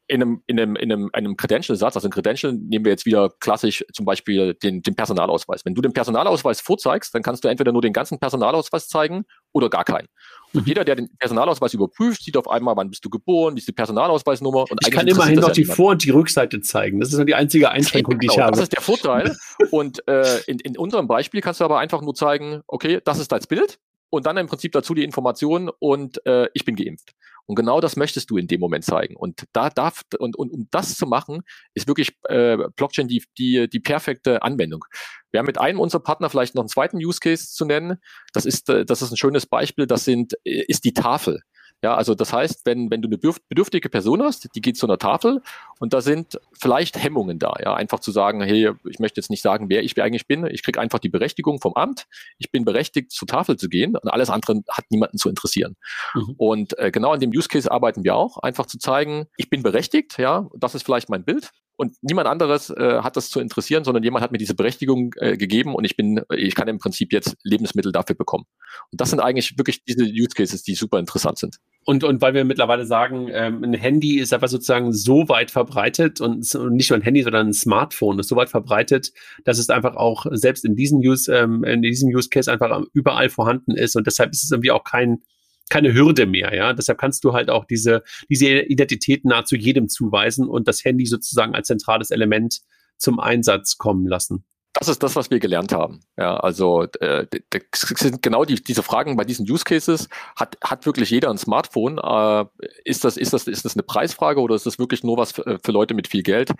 [0.08, 3.32] in einem, in einem, in einem, einem Credential-Satz, also ein Credential nehmen wir jetzt wieder
[3.40, 5.66] klassisch zum Beispiel den, den Personalausweis.
[5.66, 9.70] Wenn du den Personalausweis vorzeigst, dann kannst du entweder nur den ganzen Personalausweis zeigen oder
[9.70, 10.08] gar keinen.
[10.54, 10.68] Und mhm.
[10.68, 13.74] jeder, der den Personalausweis überprüft, sieht auf einmal, wann bist du geboren, wie ist die
[13.74, 14.66] Personalausweisnummer.
[14.70, 17.00] Und ich kann immerhin noch die Vor- und die Rückseite zeigen.
[17.00, 18.56] Das ist nur die einzige Einschränkung, die ich genau, habe.
[18.56, 19.36] Das ist der Vorteil.
[19.72, 23.32] und äh, in, in unserem Beispiel kannst du aber einfach nur zeigen, okay, das ist
[23.32, 27.14] das Bild und dann im Prinzip dazu die Information und äh, ich bin geimpft.
[27.46, 29.16] Und genau das möchtest du in dem Moment zeigen.
[29.16, 31.42] Und da darf und, und um das zu machen,
[31.74, 34.86] ist wirklich äh, Blockchain die, die, die perfekte Anwendung.
[35.32, 37.98] Wir haben mit einem unserer Partner vielleicht noch einen zweiten Use Case zu nennen.
[38.34, 39.86] Das ist, äh, das ist ein schönes Beispiel.
[39.86, 41.42] Das sind, äh, ist die Tafel.
[41.84, 44.98] Ja, also das heißt, wenn, wenn du eine bedürftige Person hast, die geht zu einer
[44.98, 45.42] Tafel
[45.80, 49.44] und da sind vielleicht Hemmungen da, ja, einfach zu sagen, hey, ich möchte jetzt nicht
[49.44, 52.08] sagen, wer ich eigentlich bin, ich kriege einfach die Berechtigung vom Amt,
[52.40, 55.76] ich bin berechtigt, zur Tafel zu gehen und alles andere hat niemanden zu interessieren.
[56.16, 56.34] Mhm.
[56.38, 59.62] Und äh, genau an dem Use Case arbeiten wir auch, einfach zu zeigen, ich bin
[59.62, 63.84] berechtigt, ja, das ist vielleicht mein Bild, und niemand anderes äh, hat das zu interessieren,
[63.84, 67.12] sondern jemand hat mir diese Berechtigung äh, gegeben und ich bin, ich kann im Prinzip
[67.12, 68.46] jetzt Lebensmittel dafür bekommen.
[68.92, 71.58] Und das sind eigentlich wirklich diese Use Cases, die super interessant sind.
[71.86, 76.22] Und, und weil wir mittlerweile sagen, ähm, ein Handy ist einfach sozusagen so weit verbreitet
[76.22, 76.40] und
[76.72, 79.12] nicht nur ein Handy, sondern ein Smartphone ist so weit verbreitet,
[79.44, 83.30] dass es einfach auch selbst in diesem Use, ähm, in diesem Use Case einfach überall
[83.30, 85.22] vorhanden ist und deshalb ist es irgendwie auch kein
[85.70, 86.74] keine Hürde mehr, ja.
[86.74, 91.56] Deshalb kannst du halt auch diese, diese Identität nahezu jedem zuweisen und das Handy sozusagen
[91.56, 92.62] als zentrales Element
[92.98, 94.46] zum Einsatz kommen lassen.
[94.74, 96.02] das ist das, was wir gelernt haben.
[96.18, 97.26] Ja, also äh,
[97.74, 100.10] sind genau die, diese Fragen bei diesen Use Cases.
[100.36, 101.98] Hat, hat wirklich jeder ein Smartphone?
[101.98, 102.46] Äh,
[102.84, 105.60] ist, das, ist, das, ist das eine Preisfrage oder ist das wirklich nur was für,
[105.64, 106.52] für Leute mit viel Geld?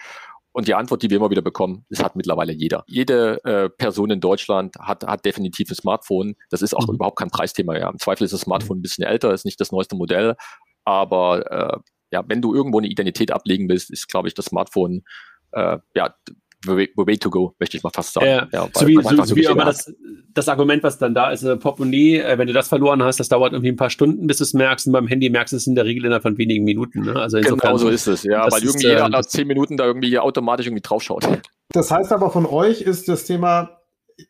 [0.56, 2.86] Und die Antwort, die wir immer wieder bekommen, das hat mittlerweile jeder.
[2.88, 6.38] Jede äh, Person in Deutschland hat, hat definitiv ein Smartphone.
[6.50, 6.96] Das ist auch mhm.
[6.96, 7.78] überhaupt kein Preisthema.
[7.78, 7.90] Ja.
[7.90, 10.38] Im Zweifel ist das Smartphone ein bisschen älter, ist nicht das neueste Modell.
[10.86, 11.78] Aber äh,
[12.14, 15.04] ja, wenn du irgendwo eine Identität ablegen willst, ist, glaube ich, das Smartphone
[15.52, 16.16] äh, ja,
[16.64, 18.26] the way to go, möchte ich mal fast sagen.
[18.26, 19.94] Ja, ja so wie, so, so wie aber das,
[20.36, 23.30] das Argument, was dann da ist, äh, Portemonnaie, äh, wenn du das verloren hast, das
[23.30, 24.86] dauert irgendwie ein paar Stunden, bis du es merkst.
[24.86, 27.02] Und beim Handy merkst du es in der Regel innerhalb von wenigen Minuten.
[27.02, 27.16] Ne?
[27.16, 29.86] Also insofern, genau so ist es, ja, weil irgendwie jeder äh, nach zehn Minuten da
[29.86, 31.28] irgendwie automatisch irgendwie draufschaut.
[31.70, 33.82] Das heißt aber von euch ist das Thema,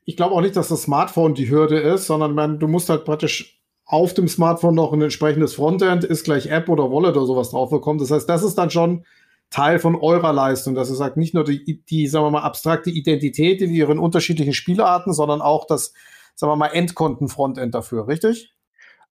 [0.05, 3.03] ich glaube auch nicht, dass das Smartphone die Hürde ist, sondern man, du musst halt
[3.03, 7.49] praktisch auf dem Smartphone noch ein entsprechendes Frontend, ist gleich App oder Wallet oder sowas
[7.49, 7.99] drauf bekommen.
[7.99, 9.05] Das heißt, das ist dann schon
[9.49, 12.89] Teil von eurer Leistung, dass ihr sagt, nicht nur die, die, sagen wir mal, abstrakte
[12.89, 15.93] Identität in ihren unterschiedlichen Spielarten, sondern auch das,
[16.35, 18.53] sagen wir mal, Endkonten-Frontend dafür, richtig?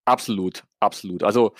[0.05, 1.23] Absolut, absolut.
[1.23, 1.55] Also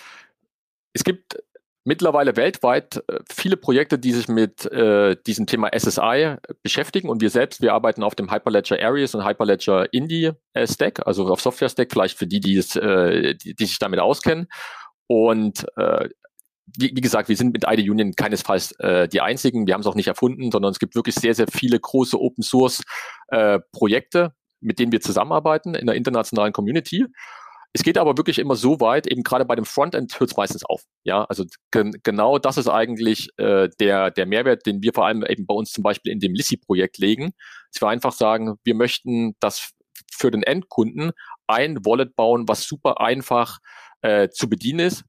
[0.93, 1.37] es gibt
[1.85, 7.29] mittlerweile weltweit äh, viele Projekte, die sich mit äh, diesem Thema SSI beschäftigen und wir
[7.29, 11.69] selbst, wir arbeiten auf dem Hyperledger Aries und Hyperledger Indie äh, Stack, also auf Software
[11.69, 14.47] Stack, vielleicht für die, die, es, äh, die, die sich damit auskennen.
[15.07, 16.09] Und äh,
[16.77, 19.67] wie, wie gesagt, wir sind mit ID Union keinesfalls äh, die einzigen.
[19.67, 22.43] Wir haben es auch nicht erfunden, sondern es gibt wirklich sehr, sehr viele große Open
[22.43, 22.81] Source
[23.27, 27.05] äh, Projekte, mit denen wir zusammenarbeiten in der internationalen Community.
[27.73, 30.63] Es geht aber wirklich immer so weit, eben gerade bei dem Frontend hört es meistens
[30.63, 30.83] auf.
[31.03, 35.25] Ja, also gen genau das ist eigentlich äh, der, der Mehrwert, den wir vor allem
[35.25, 37.33] eben bei uns zum Beispiel in dem Lissi-Projekt legen.
[37.73, 39.71] Dass wir einfach sagen, wir möchten, dass
[40.09, 41.11] für den Endkunden
[41.47, 43.59] ein Wallet bauen, was super einfach
[44.01, 45.03] äh, zu bedienen ist,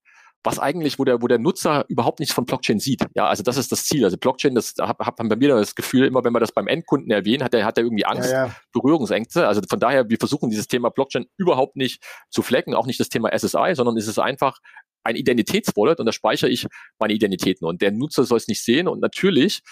[0.46, 3.04] was eigentlich, wo der, wo der Nutzer überhaupt nichts von Blockchain sieht.
[3.16, 4.04] Ja, also das ist das Ziel.
[4.04, 7.10] Also Blockchain, das hat, man bei mir das Gefühl, immer wenn wir das beim Endkunden
[7.10, 8.56] erwähnen, hat er, hat er irgendwie Angst, ja, ja.
[8.72, 9.48] Berührungsängste.
[9.48, 13.08] Also von daher, wir versuchen dieses Thema Blockchain überhaupt nicht zu flecken, auch nicht das
[13.08, 14.58] Thema SSI, sondern es ist einfach
[15.02, 16.66] ein Identitätswallet und da speichere ich
[17.00, 19.62] meine Identitäten und der Nutzer soll es nicht sehen und natürlich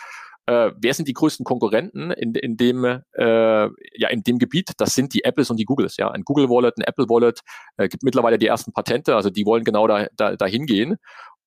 [0.46, 4.72] äh, wer sind die größten Konkurrenten in, in dem äh, ja in dem Gebiet?
[4.76, 5.96] Das sind die Apples und die Googles.
[5.96, 7.40] Ja, ein Google Wallet, ein Apple Wallet
[7.76, 10.96] äh, gibt mittlerweile die ersten Patente, also die wollen genau da, da dahin gehen.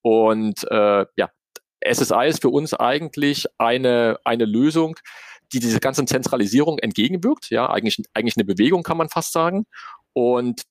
[0.02, 1.30] Und äh, ja,
[1.84, 4.96] SSI ist für uns eigentlich eine eine Lösung,
[5.52, 7.50] die diese ganzen Zentralisierung entgegenwirkt.
[7.50, 9.66] Ja, eigentlich eigentlich eine Bewegung kann man fast sagen.
[10.12, 10.62] Und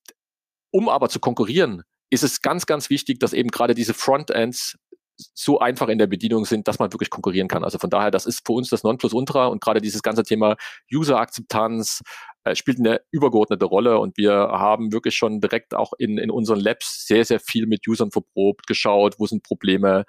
[0.72, 4.78] um aber zu konkurrieren, ist es ganz, ganz wichtig, dass eben gerade diese Frontends
[5.34, 7.64] so einfach in der Bedienung sind, dass man wirklich konkurrieren kann.
[7.64, 10.56] Also von daher, das ist für uns das Nonplusultra und gerade dieses ganze Thema
[10.94, 12.02] User-Akzeptanz
[12.44, 16.60] äh, spielt eine übergeordnete Rolle und wir haben wirklich schon direkt auch in, in unseren
[16.60, 20.06] Labs sehr, sehr viel mit Usern verprobt, geschaut, wo sind Probleme.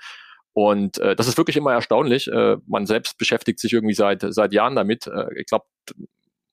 [0.53, 2.29] Und äh, das ist wirklich immer erstaunlich.
[2.29, 5.07] Äh, man selbst beschäftigt sich irgendwie seit, seit Jahren damit.
[5.07, 5.67] Äh, ich glaube,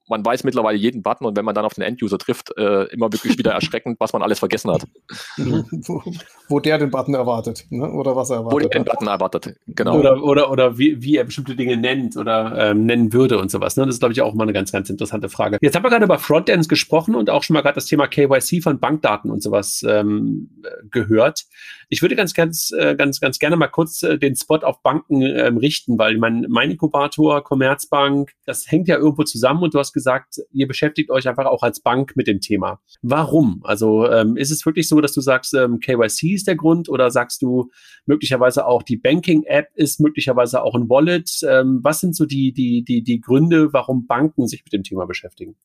[0.07, 3.11] man weiß mittlerweile jeden Button und wenn man dann auf den Enduser trifft, äh, immer
[3.11, 4.85] wirklich wieder erschreckend, was man alles vergessen hat.
[5.37, 6.03] wo,
[6.49, 7.89] wo, der den Button erwartet, ne?
[7.91, 8.53] oder was er erwartet.
[8.53, 9.99] Wo der den Button erwartet, genau.
[9.99, 13.77] Oder, oder, oder wie, wie er bestimmte Dinge nennt oder ähm, nennen würde und sowas.
[13.77, 13.85] Ne?
[13.85, 15.57] Das ist, glaube ich, auch mal eine ganz, ganz interessante Frage.
[15.61, 18.61] Jetzt haben wir gerade über Frontends gesprochen und auch schon mal gerade das Thema KYC
[18.61, 20.49] von Bankdaten und sowas ähm,
[20.91, 21.45] gehört.
[21.89, 25.21] Ich würde ganz, ganz, äh, ganz, ganz gerne mal kurz äh, den Spot auf Banken
[25.21, 29.93] ähm, richten, weil mein, mein Inkubator, Commerzbank, das hängt ja irgendwo zusammen und du hast
[29.95, 32.79] gesagt, ihr beschäftigt euch einfach auch als Bank mit dem Thema.
[33.01, 33.61] Warum?
[33.63, 37.09] Also ähm, ist es wirklich so, dass du sagst, ähm, KYC ist der Grund oder
[37.09, 37.71] sagst du
[38.05, 41.31] möglicherweise auch die Banking-App ist möglicherweise auch ein Wallet?
[41.49, 45.07] Ähm, was sind so die, die, die, die Gründe, warum Banken sich mit dem Thema
[45.07, 45.55] beschäftigen?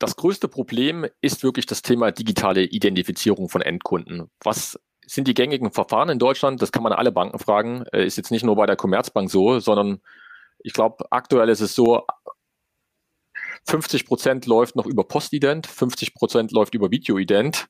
[0.00, 4.30] Das größte Problem ist wirklich das Thema digitale Identifizierung von Endkunden.
[4.42, 6.60] Was sind die gängigen Verfahren in Deutschland?
[6.62, 7.84] Das kann man alle Banken fragen.
[7.92, 10.00] Äh, ist jetzt nicht nur bei der Commerzbank so, sondern
[10.58, 12.02] ich glaube, aktuell ist es so,
[13.66, 17.66] 50 Prozent läuft noch über Postident, 50 Prozent läuft über Videoident.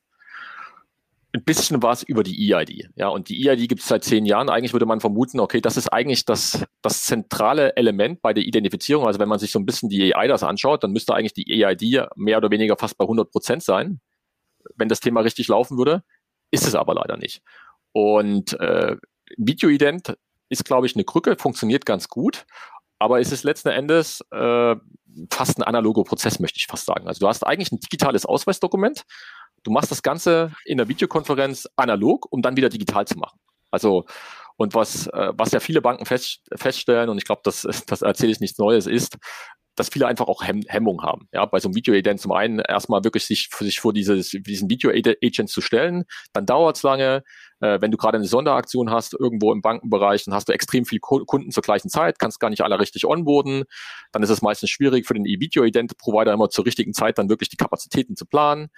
[1.32, 2.90] Ein bisschen was über die EID.
[2.94, 4.48] Ja, und die EID gibt es seit zehn Jahren.
[4.48, 9.06] Eigentlich würde man vermuten, okay, das ist eigentlich das, das zentrale Element bei der Identifizierung.
[9.06, 12.06] Also wenn man sich so ein bisschen die EIDAs anschaut, dann müsste eigentlich die EID
[12.14, 14.00] mehr oder weniger fast bei 100 Prozent sein,
[14.76, 16.04] wenn das Thema richtig laufen würde.
[16.52, 17.42] Ist es aber leider nicht.
[17.90, 18.96] Und äh,
[19.36, 20.16] Videoident
[20.48, 22.46] ist, glaube ich, eine Krücke, funktioniert ganz gut,
[23.04, 24.76] aber es ist letzten Endes äh,
[25.30, 27.06] fast ein analoger Prozess, möchte ich fast sagen.
[27.06, 29.04] Also du hast eigentlich ein digitales Ausweisdokument,
[29.62, 33.38] du machst das Ganze in der Videokonferenz analog, um dann wieder digital zu machen.
[33.70, 34.06] Also
[34.56, 38.32] und was, äh, was ja viele Banken fest, feststellen, und ich glaube, das, das erzähle
[38.32, 39.18] ich nichts Neues, ist,
[39.76, 41.28] dass viele einfach auch Hemm Hemmung haben.
[41.32, 45.48] Ja, bei so einem Video-Agent zum einen erstmal wirklich sich, sich vor dieses, diesen Video-Agent
[45.48, 47.22] zu stellen, dann dauert es lange.
[47.60, 51.00] Äh, wenn du gerade eine Sonderaktion hast, irgendwo im Bankenbereich, dann hast du extrem viele
[51.00, 53.64] Kunden zur gleichen Zeit, kannst gar nicht alle richtig onboarden.
[54.12, 57.56] Dann ist es meistens schwierig für den E-Video-Ident-Provider immer zur richtigen Zeit dann wirklich die
[57.56, 58.68] Kapazitäten zu planen.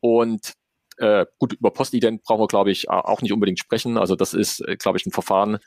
[0.00, 0.54] Und
[0.98, 3.98] äh, gut, über Postident brauchen wir, glaube ich, auch nicht unbedingt sprechen.
[3.98, 5.58] Also das ist, äh, glaube ich, ein Verfahren,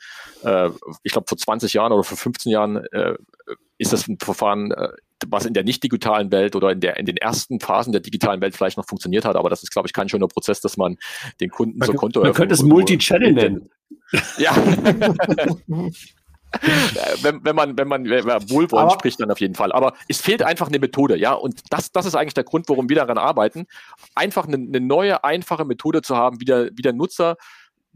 [0.44, 0.70] äh,
[1.02, 3.14] ich glaube, vor 20 Jahren oder vor 15 Jahren äh,
[3.78, 4.88] ist das ein Verfahren, äh,
[5.28, 8.40] was in der nicht digitalen Welt oder in der in den ersten Phasen der digitalen
[8.40, 10.98] Welt vielleicht noch funktioniert hat, aber das ist, glaube ich, kein schöner Prozess, dass man
[11.40, 13.70] den Kunden man, zur Konto Man könnte es Multi-Channel nennen.
[14.38, 14.54] Ja.
[17.22, 19.72] wenn, wenn man, wenn man, wenn man wohlwollend spricht, dann auf jeden Fall.
[19.72, 21.32] Aber es fehlt einfach eine Methode, ja.
[21.32, 23.66] Und das, das ist eigentlich der Grund, warum wir daran arbeiten.
[24.14, 27.36] Einfach eine, eine neue, einfache Methode zu haben, wie der, wie der Nutzer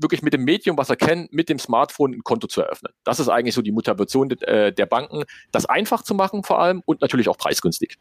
[0.02, 2.92] wirklich mit dem Medium, was er kennt, mit dem Smartphone ein Konto zu eröffnen.
[3.04, 6.82] Das ist eigentlich so die Motivation äh, der Banken, das einfach zu machen vor allem
[6.86, 7.98] und natürlich auch preisgünstig.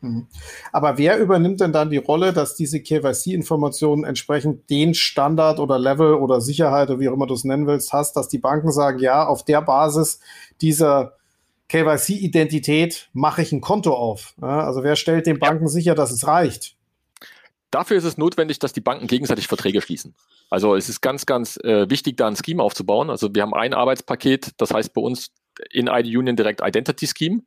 [0.00, 0.26] Mhm.
[0.72, 6.14] Aber wer übernimmt denn dann die Rolle, dass diese KYC-Informationen entsprechend den Standard oder Level
[6.14, 8.98] oder Sicherheit oder wie auch immer du es nennen willst, hast, dass die Banken sagen,
[8.98, 10.20] ja, auf der Basis
[10.60, 11.14] dieser
[11.68, 14.34] KYC-Identität mache ich ein Konto auf.
[14.40, 15.70] Ja, also wer stellt den Banken ja.
[15.70, 16.76] sicher, dass es reicht?
[17.70, 20.14] Dafür ist es notwendig, dass die Banken gegenseitig Verträge schließen.
[20.48, 23.10] Also es ist ganz, ganz äh, wichtig, da ein Scheme aufzubauen.
[23.10, 25.32] Also wir haben ein Arbeitspaket, das heißt bei uns
[25.70, 27.42] in ID Union Direct Identity Scheme.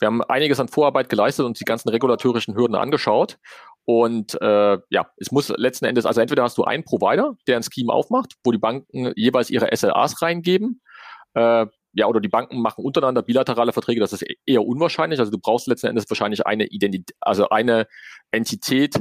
[0.00, 3.38] Wir haben einiges an Vorarbeit geleistet und die ganzen regulatorischen Hürden angeschaut.
[3.84, 7.62] Und äh, ja, es muss letzten Endes, also entweder hast du einen Provider, der ein
[7.62, 10.80] Scheme aufmacht, wo die Banken jeweils ihre SLAs reingeben.
[11.34, 15.18] Äh, ja, oder die Banken machen untereinander bilaterale Verträge, das ist e-, eher unwahrscheinlich.
[15.18, 17.86] Also du brauchst letzten Endes wahrscheinlich eine Identität, also eine
[18.30, 19.00] Entität,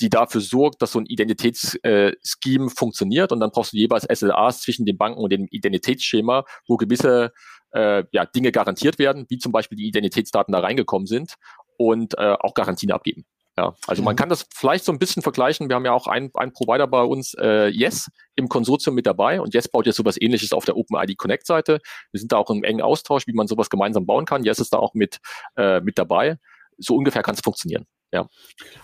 [0.00, 4.62] die dafür sorgt, dass so ein Identitätsscheme äh, funktioniert und dann brauchst du jeweils SLAs
[4.62, 7.32] zwischen den Banken und dem Identitätsschema, wo gewisse
[7.72, 11.34] äh, ja, Dinge garantiert werden, wie zum Beispiel die Identitätsdaten da reingekommen sind
[11.76, 13.24] und äh, auch Garantien abgeben.
[13.58, 14.06] Ja, also mhm.
[14.06, 15.68] man kann das vielleicht so ein bisschen vergleichen.
[15.68, 19.40] Wir haben ja auch einen, einen Provider bei uns, äh, Yes, im Konsortium mit dabei
[19.40, 21.80] und Yes baut jetzt sowas ähnliches auf der OpenID Connect Seite.
[22.12, 24.44] Wir sind da auch im engen Austausch, wie man sowas gemeinsam bauen kann.
[24.44, 25.18] Yes ist da auch mit,
[25.56, 26.38] äh, mit dabei.
[26.76, 27.86] So ungefähr kann es funktionieren.
[28.12, 28.26] Ja.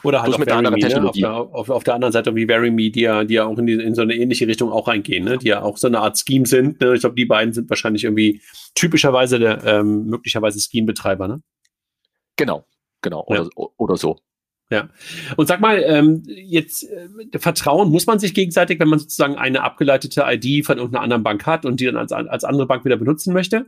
[0.03, 1.25] Oder halt mit einer anderen Technologie.
[1.25, 3.67] Auf der, auf, auf der, anderen Seite wie Veryme, die ja, die ja auch in,
[3.67, 5.39] die, in so eine ähnliche Richtung auch reingehen, ne?
[5.39, 6.81] die ja auch so eine Art Scheme sind.
[6.81, 6.95] Ne?
[6.95, 8.43] Ich glaube, die beiden sind wahrscheinlich irgendwie
[8.75, 11.29] typischerweise der ähm, möglicherweise Scheme-Betreiber.
[11.29, 11.43] Ne?
[12.37, 12.67] Genau,
[13.01, 13.25] genau.
[13.27, 13.49] Oder, ja.
[13.79, 14.19] oder so.
[14.71, 14.89] Ja.
[15.37, 19.63] Und sag mal, ähm, jetzt äh, Vertrauen muss man sich gegenseitig, wenn man sozusagen eine
[19.63, 22.97] abgeleitete ID von irgendeiner anderen Bank hat und die dann als, als andere Bank wieder
[22.97, 23.67] benutzen möchte.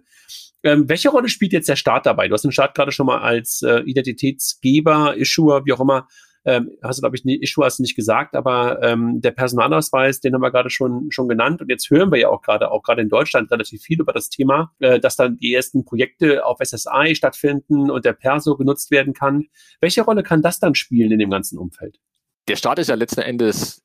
[0.63, 2.29] Ähm, welche Rolle spielt jetzt der Staat dabei?
[2.29, 6.09] Du hast den Staat gerade schon mal als äh, Identitätsgeber, Issuer, wie auch immer,
[6.47, 10.21] ähm, hast du, glaube ich, nie, Issue hast du nicht gesagt, aber ähm, der Personalausweis,
[10.21, 11.61] den haben wir gerade schon, schon genannt.
[11.61, 14.31] Und jetzt hören wir ja auch gerade, auch gerade in Deutschland relativ viel über das
[14.31, 19.13] Thema, äh, dass dann die ersten Projekte auf SSI stattfinden und der Perso genutzt werden
[19.13, 19.47] kann.
[19.81, 21.99] Welche Rolle kann das dann spielen in dem ganzen Umfeld?
[22.47, 23.83] Der Staat ist ja letzten Endes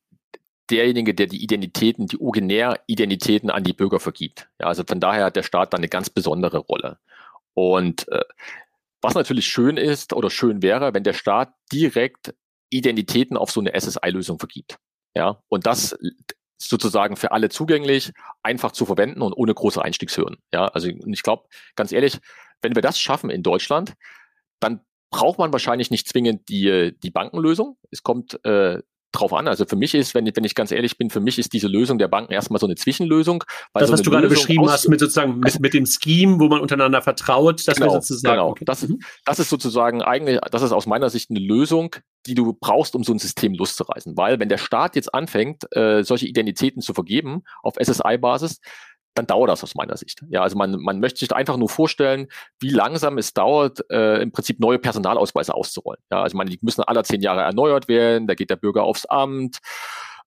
[0.70, 4.50] derjenige, der die Identitäten, die Originär-Identitäten an die Bürger vergibt.
[4.60, 7.00] Ja, also von daher hat der Staat da eine ganz besondere Rolle.
[7.56, 8.22] Und äh,
[9.02, 12.36] was natürlich schön ist oder schön wäre, wenn der Staat direkt
[12.72, 14.78] Identitäten auf so eine SSI-Lösung vergibt.
[15.16, 15.96] Ja, und das
[16.58, 18.12] sozusagen für alle zugänglich,
[18.44, 20.38] einfach zu verwenden und ohne große Einstiegshürden.
[20.54, 22.20] Ja, also ich glaube, ganz ehrlich,
[22.62, 23.94] wenn wir das schaffen in Deutschland,
[24.60, 27.78] dann braucht man wahrscheinlich nicht zwingend die, die Bankenlösung.
[27.90, 29.48] Es kommt äh, drauf an.
[29.48, 31.98] Also für mich ist, wenn, wenn ich ganz ehrlich bin, für mich ist diese Lösung
[31.98, 33.44] der Banken erstmal so eine Zwischenlösung.
[33.74, 36.62] das, so was du gerade beschrieben hast, mit sozusagen mit, mit dem Scheme, wo man
[36.62, 38.36] untereinander vertraut, das genau, sozusagen.
[38.36, 38.66] Genau, okay.
[38.66, 39.00] das, mhm.
[39.26, 41.96] das ist sozusagen eigentlich, das ist aus meiner Sicht eine Lösung,
[42.26, 44.16] die du brauchst, um so ein System loszureißen.
[44.16, 48.60] Weil wenn der Staat jetzt anfängt, äh, solche Identitäten zu vergeben auf SSI-Basis,
[49.14, 50.24] dann dauert das aus meiner Sicht.
[50.30, 52.28] Ja, also man, man möchte sich einfach nur vorstellen,
[52.60, 56.02] wie langsam es dauert, äh, im Prinzip neue Personalausweise auszurollen.
[56.12, 59.06] Ja, also man, die müssen alle zehn Jahre erneuert werden, da geht der Bürger aufs
[59.06, 59.60] Amt.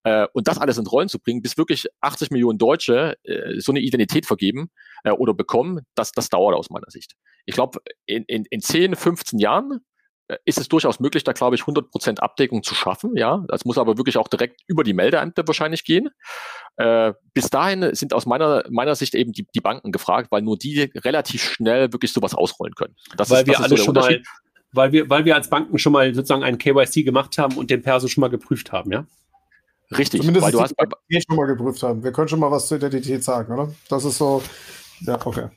[0.04, 3.72] Äh, und das alles in Rollen zu bringen, bis wirklich 80 Millionen Deutsche äh, so
[3.72, 4.70] eine Identität vergeben
[5.02, 7.14] äh, oder bekommen, das, das dauert aus meiner Sicht.
[7.46, 9.80] Ich glaube, in, in, in 10, 15 Jahren
[10.44, 13.16] ist es durchaus möglich, da glaube ich 100% Abdeckung zu schaffen.
[13.16, 16.08] Ja, das muss aber wirklich auch direkt über die Meldeämter wahrscheinlich gehen.
[16.76, 20.56] Äh, bis dahin sind aus meiner meiner Sicht eben die, die Banken gefragt, weil nur
[20.56, 22.96] die relativ schnell wirklich sowas ausrollen können.
[23.16, 24.22] Das weil ist, wir alle so schon mal,
[24.72, 27.82] weil wir weil wir als Banken schon mal sozusagen einen KYC gemacht haben und den
[27.82, 29.06] Perso schon mal geprüft haben, ja.
[29.96, 30.74] Richtig, Zumindest weil du hast
[31.28, 32.02] schon mal geprüft haben.
[32.02, 33.72] Wir können schon mal was zur Identität sagen, oder?
[33.90, 34.42] Das ist so,
[35.00, 35.50] ja, okay.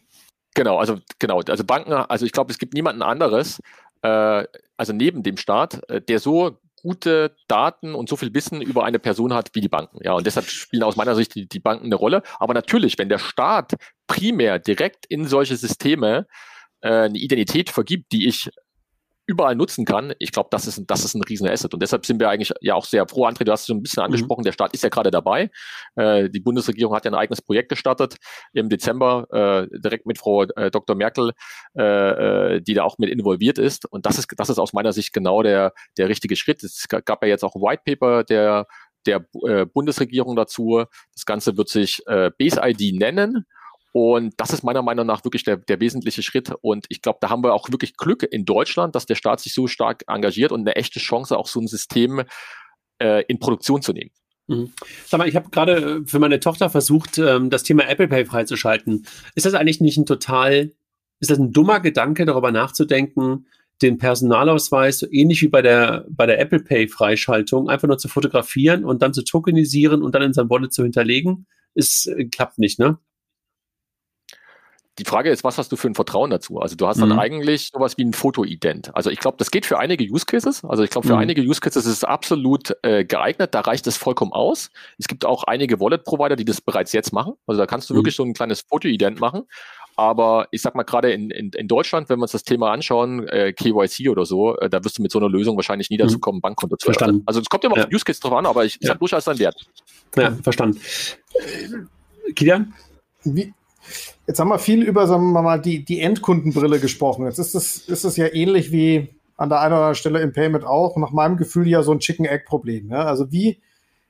[0.53, 3.61] Genau, also genau, also Banken, also ich glaube, es gibt niemanden anderes, äh,
[4.01, 8.99] also neben dem Staat, äh, der so gute Daten und so viel Wissen über eine
[8.99, 9.99] Person hat wie die Banken.
[10.03, 12.21] Ja, und deshalb spielen aus meiner Sicht die, die Banken eine Rolle.
[12.39, 13.73] Aber natürlich, wenn der Staat
[14.05, 16.27] primär direkt in solche Systeme
[16.81, 18.49] äh, eine Identität vergibt, die ich
[19.27, 21.73] überall nutzen kann, ich glaube, das ist, das ist ein riesen Asset.
[21.73, 23.27] Und deshalb sind wir eigentlich ja auch sehr froh.
[23.27, 24.05] André, du hast es so ein bisschen mhm.
[24.05, 24.45] angesprochen, mhm.
[24.45, 25.51] der Staat ist ja gerade dabei.
[25.95, 28.15] Äh, die Bundesregierung hat ja ein eigenes Projekt gestartet
[28.53, 30.95] im Dezember, äh, direkt mit Frau äh, Dr.
[30.95, 31.31] Merkel,
[31.77, 33.85] äh, äh, die da auch mit involviert ist.
[33.85, 36.63] Und das ist, das ist aus meiner Sicht genau der, der richtige Schritt.
[36.63, 38.65] Es gab ja jetzt auch ein White Paper der
[39.05, 40.83] der äh, Bundesregierung dazu.
[41.13, 43.45] Das Ganze wird sich äh, Base ID nennen
[43.91, 46.51] und das ist meiner Meinung nach wirklich der, der wesentliche Schritt.
[46.61, 49.53] Und ich glaube, da haben wir auch wirklich Glück in Deutschland, dass der Staat sich
[49.53, 52.23] so stark engagiert und eine echte Chance, auch so ein System
[52.99, 54.11] äh, in Produktion zu nehmen.
[54.47, 54.71] Mhm.
[55.05, 59.05] Sag mal, ich habe gerade für meine Tochter versucht, ähm, das Thema Apple Pay freizuschalten.
[59.35, 60.73] Ist das eigentlich nicht ein total,
[61.19, 63.47] ist das ein dummer Gedanke, darüber nachzudenken,
[63.81, 68.07] den Personalausweis so ähnlich wie bei der, bei der Apple Pay Freischaltung einfach nur zu
[68.07, 71.45] fotografieren und dann zu tokenisieren und dann in sein Wallet zu hinterlegen?
[71.73, 72.97] Ist, äh, klappt nicht, ne?
[74.99, 76.59] Die Frage ist, was hast du für ein Vertrauen dazu?
[76.59, 77.19] Also du hast dann mhm.
[77.19, 78.95] eigentlich sowas wie ein Fotoident.
[78.95, 80.63] Also ich glaube, das geht für einige Use Cases.
[80.65, 81.21] Also ich glaube, für mhm.
[81.21, 83.53] einige Use Cases ist es absolut äh, geeignet.
[83.53, 84.71] Da reicht es vollkommen aus.
[84.97, 87.33] Es gibt auch einige Wallet-Provider, die das bereits jetzt machen.
[87.45, 87.99] Also da kannst du mhm.
[87.99, 89.43] wirklich so ein kleines Fotoident machen.
[89.95, 93.27] Aber ich sag mal, gerade in, in, in Deutschland, wenn wir uns das Thema anschauen,
[93.27, 96.17] äh, KYC oder so, äh, da wirst du mit so einer Lösung wahrscheinlich nie dazu
[96.17, 96.21] mhm.
[96.21, 97.23] kommen, Bankkonto zu verstanden.
[97.25, 97.85] Also es kommt immer ja.
[97.85, 98.91] auf Use Case drauf an, aber ich, ja.
[98.91, 99.55] hat durchaus seinen Wert.
[100.15, 100.79] Ja, verstanden.
[102.35, 102.73] Kilian?
[103.23, 103.53] Wie,
[104.27, 107.25] Jetzt haben wir viel über, sagen wir mal, die, die Endkundenbrille gesprochen.
[107.25, 110.33] Jetzt ist es, ist es ja ähnlich wie an der einen oder anderen Stelle im
[110.33, 112.87] Payment auch, nach meinem Gefühl ja so ein Chicken-Egg-Problem.
[112.87, 112.97] Ne?
[112.97, 113.61] Also wie,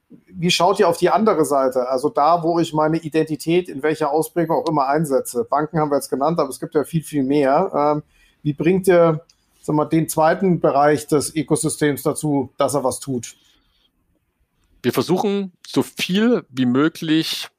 [0.09, 1.87] wie schaut ihr auf die andere Seite?
[1.89, 5.45] Also da, wo ich meine Identität in welcher Ausprägung auch immer einsetze.
[5.47, 7.71] Banken haben wir jetzt genannt, aber es gibt ja viel, viel mehr.
[7.75, 8.03] Ähm,
[8.41, 9.21] wie bringt ihr
[9.67, 13.35] sag mal, den zweiten Bereich des Ökosystems dazu, dass er was tut?
[14.81, 17.49] Wir versuchen so viel wie möglich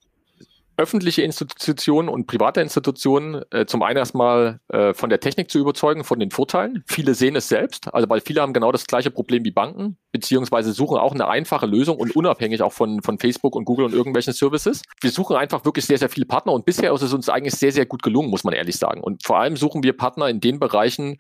[0.79, 6.05] öffentliche Institutionen und private Institutionen äh, zum einen erstmal äh, von der Technik zu überzeugen,
[6.05, 6.85] von den Vorteilen.
[6.87, 10.73] Viele sehen es selbst, also weil viele haben genau das gleiche Problem wie Banken, beziehungsweise
[10.73, 14.33] suchen auch eine einfache Lösung und unabhängig auch von, von Facebook und Google und irgendwelchen
[14.33, 14.83] Services.
[15.01, 17.73] Wir suchen einfach wirklich sehr, sehr viele Partner und bisher ist es uns eigentlich sehr,
[17.73, 19.03] sehr gut gelungen, muss man ehrlich sagen.
[19.03, 21.17] Und vor allem suchen wir Partner in den Bereichen,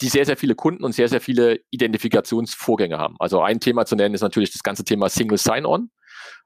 [0.00, 3.16] die sehr, sehr viele Kunden und sehr, sehr viele Identifikationsvorgänge haben.
[3.18, 5.90] Also ein Thema zu nennen ist natürlich das ganze Thema Single Sign-On.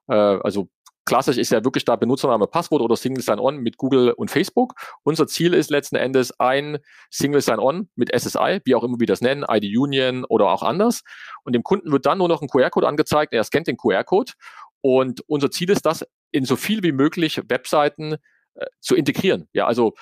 [0.08, 0.68] Äh, also
[1.04, 4.74] klassisch ist ja wirklich da Benutzername, Passwort oder Single Sign-On mit Google und Facebook.
[5.02, 6.78] Unser Ziel ist letzten Endes ein
[7.10, 11.02] Single Sign-On mit SSI, wie auch immer wir das nennen, ID Union oder auch anders.
[11.44, 14.32] Und dem Kunden wird dann nur noch ein QR-Code angezeigt, er scannt den QR-Code.
[14.80, 18.14] Und unser Ziel ist das, in so viel wie möglich Webseiten
[18.54, 19.48] äh, zu integrieren.
[19.52, 19.94] Ja, also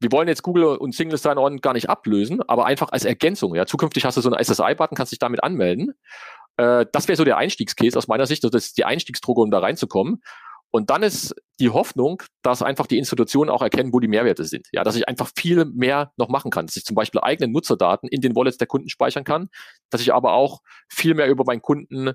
[0.00, 3.54] wir wollen jetzt Google und Single Sign-On gar nicht ablösen, aber einfach als Ergänzung.
[3.56, 5.94] Ja, zukünftig hast du so einen SSI-Button, kannst dich damit anmelden
[6.58, 8.44] äh, das wäre so der Einstiegscase aus meiner Sicht.
[8.44, 10.22] Also das ist die Einstiegsdroge, um da reinzukommen.
[10.70, 14.68] Und dann ist die Hoffnung, dass einfach die Institutionen auch erkennen, wo die Mehrwerte sind.
[14.70, 18.06] Ja, dass ich einfach viel mehr noch machen kann, dass ich zum Beispiel eigene Nutzerdaten
[18.08, 19.48] in den Wallets der Kunden speichern kann,
[19.88, 22.12] dass ich aber auch viel mehr über meinen Kunden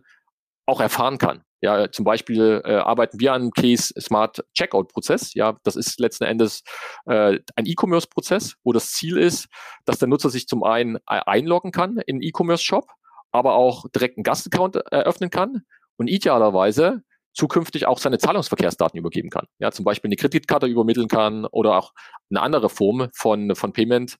[0.67, 1.43] auch erfahren kann.
[1.61, 5.33] Ja, zum Beispiel äh, arbeiten wir an Case Smart Checkout Prozess.
[5.33, 6.63] Ja, das ist letzten Endes
[7.05, 9.47] äh, ein E-Commerce Prozess, wo das Ziel ist,
[9.85, 12.87] dass der Nutzer sich zum einen einloggen kann in E-Commerce Shop
[13.33, 15.63] aber auch direkt einen Gastaccount eröffnen kann
[15.97, 17.01] und idealerweise
[17.33, 19.47] zukünftig auch seine Zahlungsverkehrsdaten übergeben kann.
[19.59, 21.93] Ja, zum Beispiel eine Kreditkarte übermitteln kann oder auch
[22.29, 24.17] eine andere Form von, von Payment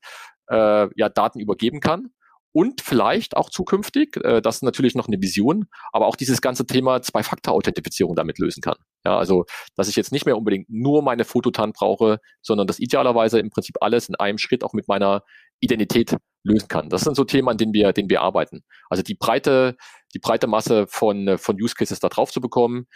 [0.50, 2.10] äh, ja, Daten übergeben kann.
[2.56, 6.68] Und vielleicht auch zukünftig, äh, das ist natürlich noch eine Vision, aber auch dieses ganze
[6.68, 8.76] Thema Zwei-Faktor-Authentifizierung damit lösen kann.
[9.04, 9.46] Ja, also,
[9.76, 13.78] dass ich jetzt nicht mehr unbedingt nur meine Fototan brauche, sondern dass idealerweise im Prinzip
[13.82, 15.24] alles in einem Schritt auch mit meiner
[15.64, 16.90] Identität lösen kann.
[16.90, 18.64] Das sind so Themen, an denen wir, denen wir arbeiten.
[18.90, 19.76] Also die breite,
[20.14, 22.88] die breite Masse von, von Use Cases da drauf zu bekommen.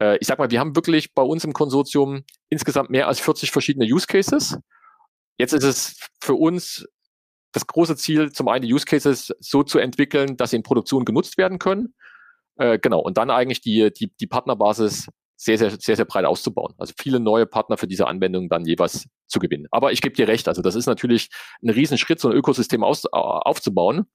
[0.00, 3.50] Äh, ich sag mal, wir haben wirklich bei uns im Konsortium insgesamt mehr als 40
[3.50, 4.58] verschiedene Use Cases.
[5.38, 6.86] Jetzt ist es für uns
[7.52, 11.04] das große Ziel, zum einen die Use Cases so zu entwickeln, dass sie in Produktion
[11.04, 11.94] genutzt werden können.
[12.56, 13.00] Äh, genau.
[13.00, 16.74] Und dann eigentlich die, die, die Partnerbasis sehr, sehr, sehr, sehr breit auszubauen.
[16.76, 19.66] Also viele neue Partner für diese Anwendung dann jeweils zu gewinnen.
[19.70, 21.28] Aber ich gebe dir recht, also das ist natürlich
[21.62, 24.06] ein Riesenschritt, so ein Ökosystem aus, aufzubauen.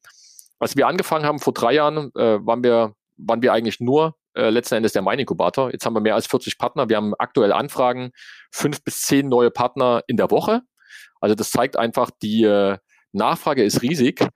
[0.60, 4.50] Als wir angefangen haben vor drei Jahren, äh, waren wir, waren wir eigentlich nur äh,
[4.50, 5.72] letzten Endes der Mining-Inkubator.
[5.72, 6.90] Jetzt haben wir mehr als 40 Partner.
[6.90, 8.12] Wir haben aktuell Anfragen,
[8.52, 10.62] fünf bis zehn neue Partner in der Woche.
[11.20, 12.78] Also das zeigt einfach, die, äh,
[13.16, 14.28] Nachfrage ist riesig.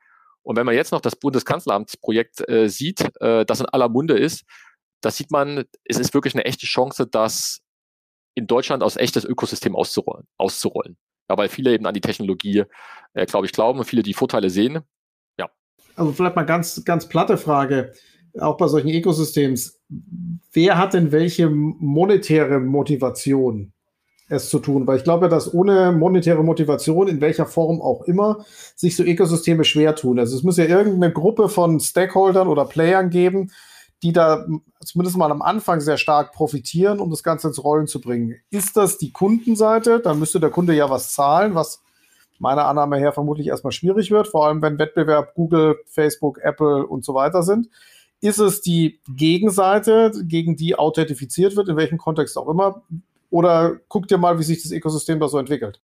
[0.41, 4.45] Und wenn man jetzt noch das Bundeskanzleramtsprojekt äh, sieht, äh, das in aller Munde ist,
[5.01, 7.59] da sieht man, es ist wirklich eine echte Chance, das
[8.39, 10.25] in Deutschland aus echtes Ökosystem auszurollen.
[10.37, 10.97] auszurollen.
[11.29, 12.63] Ja, weil viele eben an die Technologie,
[13.13, 14.79] äh, glaube ich, glauben und viele die Vorteile sehen.
[15.37, 15.49] Ja.
[15.95, 17.93] Also vielleicht mal ganz, ganz platte Frage,
[18.39, 19.79] auch bei solchen Ökosystems.
[20.53, 23.73] Wer hat denn welche monetäre Motivation?
[24.29, 28.45] es zu tun, weil ich glaube, dass ohne monetäre Motivation, in welcher Form auch immer,
[28.75, 30.19] sich so Ökosysteme schwer tun.
[30.19, 33.51] Also es muss ja irgendeine Gruppe von Stakeholdern oder Playern geben,
[34.03, 34.45] die da
[34.83, 38.35] zumindest mal am Anfang sehr stark profitieren, um das Ganze ins Rollen zu bringen.
[38.49, 39.99] Ist das die Kundenseite?
[39.99, 41.83] Dann müsste der Kunde ja was zahlen, was
[42.39, 47.03] meiner Annahme her vermutlich erstmal schwierig wird, vor allem wenn Wettbewerb Google, Facebook, Apple und
[47.03, 47.69] so weiter sind.
[48.21, 52.81] Ist es die Gegenseite, gegen die authentifiziert wird, in welchem Kontext auch immer?
[53.29, 55.81] Oder guckt ihr mal, wie sich das Ökosystem da so entwickelt?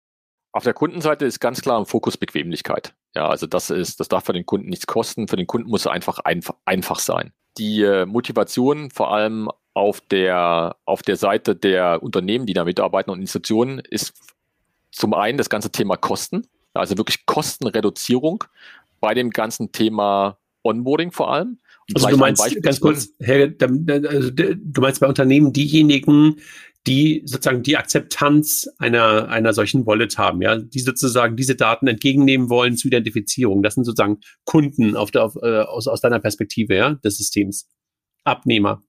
[0.51, 2.93] Auf der Kundenseite ist ganz klar im Fokus Bequemlichkeit.
[3.15, 5.27] Ja, also das ist, das darf für den Kunden nichts kosten.
[5.27, 7.33] Für den Kunden muss es einfach einfach, einfach sein.
[7.57, 13.11] Die äh, Motivation vor allem auf der, auf der Seite der Unternehmen, die da mitarbeiten
[13.11, 14.13] und Institutionen, ist
[14.91, 18.43] zum einen das ganze Thema Kosten, also wirklich Kostenreduzierung
[18.99, 21.57] bei dem ganzen Thema Onboarding vor allem.
[21.93, 26.37] Also du meinst ganz kurz, Herr, also du meinst bei Unternehmen diejenigen,
[26.85, 32.49] die sozusagen die Akzeptanz einer, einer solchen Wallet haben, ja, die sozusagen diese Daten entgegennehmen
[32.49, 33.63] wollen zur Identifizierung.
[33.63, 37.69] Das sind sozusagen Kunden auf der, auf, äh, aus, aus deiner Perspektive, ja, des Systems.
[38.25, 38.81] Abnehmer.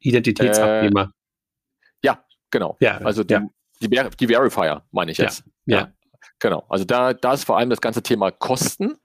[0.00, 1.02] Identitätsabnehmer.
[1.02, 2.76] Äh, ja, genau.
[2.80, 3.48] Ja, also die, ja.
[3.80, 5.44] die, die Verifier, meine ich jetzt.
[5.66, 5.92] Ja, ja.
[6.38, 6.64] Genau.
[6.68, 8.96] Also da, da ist vor allem das ganze Thema Kosten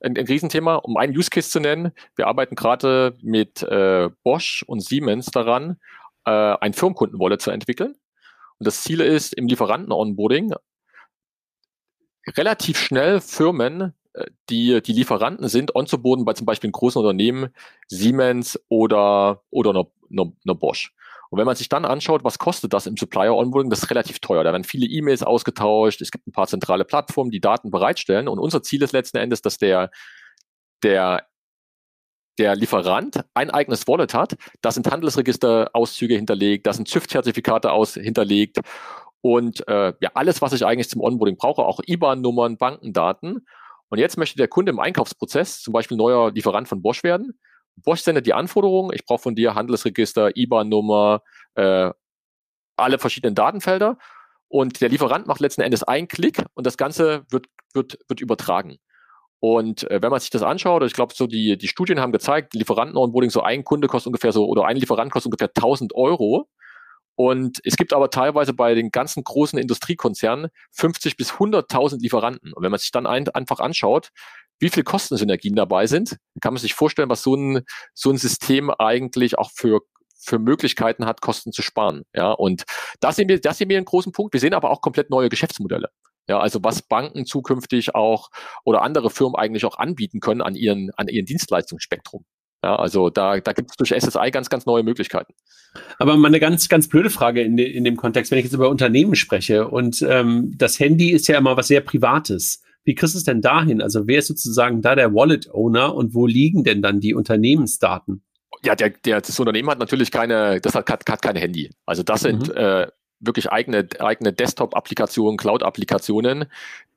[0.00, 0.76] ein, ein Riesenthema.
[0.76, 5.78] Um einen Use Case zu nennen, wir arbeiten gerade mit äh, Bosch und Siemens daran,
[6.26, 7.94] äh, ein Firmenkundenwallet zu entwickeln.
[8.58, 10.54] Und das Ziel ist, im Lieferanten-Onboarding
[12.36, 17.54] relativ schnell Firmen, äh, die die Lieferanten sind, onzuboarden bei zum Beispiel großen Unternehmen,
[17.86, 20.92] Siemens oder, oder einer, einer, einer Bosch.
[21.30, 24.20] Und wenn man sich dann anschaut, was kostet das im Supplier Onboarding, das ist relativ
[24.20, 24.44] teuer.
[24.44, 28.28] Da werden viele E-Mails ausgetauscht, es gibt ein paar zentrale Plattformen, die Daten bereitstellen.
[28.28, 29.90] Und unser Ziel ist letzten Endes, dass der,
[30.82, 31.26] der
[32.38, 38.60] der Lieferant ein eigenes Wallet hat, da sind Handelsregisterauszüge hinterlegt, da sind ZÜV-Zertifikate aus hinterlegt
[39.20, 43.46] und äh, ja, alles, was ich eigentlich zum Onboarding brauche, auch IBAN-Nummern, Bankendaten.
[43.88, 47.38] Und jetzt möchte der Kunde im Einkaufsprozess zum Beispiel neuer Lieferant von Bosch werden.
[47.76, 51.22] Bosch sendet die Anforderungen, ich brauche von dir Handelsregister, IBAN-Nummer,
[51.54, 51.90] äh,
[52.76, 53.98] alle verschiedenen Datenfelder.
[54.48, 58.78] Und der Lieferant macht letzten Endes einen Klick und das Ganze wird, wird, wird übertragen.
[59.40, 62.54] Und äh, wenn man sich das anschaut, ich glaube, so die, die Studien haben gezeigt,
[62.54, 66.48] Lieferanten-Onboarding, so ein Kunde kostet ungefähr so, oder ein Lieferant kostet ungefähr 1000 Euro.
[67.16, 72.52] Und es gibt aber teilweise bei den ganzen großen Industriekonzernen 50 bis 100.000 Lieferanten.
[72.52, 74.10] Und wenn man sich dann ein, einfach anschaut,
[74.58, 77.62] wie viel Kostensynergien dabei sind, kann man sich vorstellen, was so ein,
[77.94, 79.80] so ein System eigentlich auch für
[80.18, 82.02] für Möglichkeiten hat, Kosten zu sparen.
[82.14, 82.64] Ja, und
[83.00, 84.32] das sehen wir, das sehen wir einen großen Punkt.
[84.32, 85.90] Wir sehen aber auch komplett neue Geschäftsmodelle.
[86.28, 88.30] Ja, also was Banken zukünftig auch
[88.64, 92.24] oder andere Firmen eigentlich auch anbieten können an ihren, an ihren Dienstleistungsspektrum.
[92.64, 95.34] Ja, also da, da gibt es durch SSI ganz, ganz neue Möglichkeiten.
[95.98, 98.54] Aber mal eine ganz, ganz blöde Frage in, de, in dem Kontext, wenn ich jetzt
[98.54, 102.62] über Unternehmen spreche und ähm, das Handy ist ja immer was sehr Privates.
[102.82, 103.82] Wie kriegst du es denn dahin?
[103.82, 108.22] Also wer ist sozusagen da der Wallet-Owner und wo liegen denn dann die Unternehmensdaten?
[108.64, 111.70] Ja, der, der, das Unternehmen hat natürlich keine, das hat, hat, hat keine Handy.
[111.84, 112.56] Also das sind mhm.
[112.56, 112.86] äh,
[113.20, 116.46] wirklich eigene, eigene Desktop-Applikationen, Cloud-Applikationen,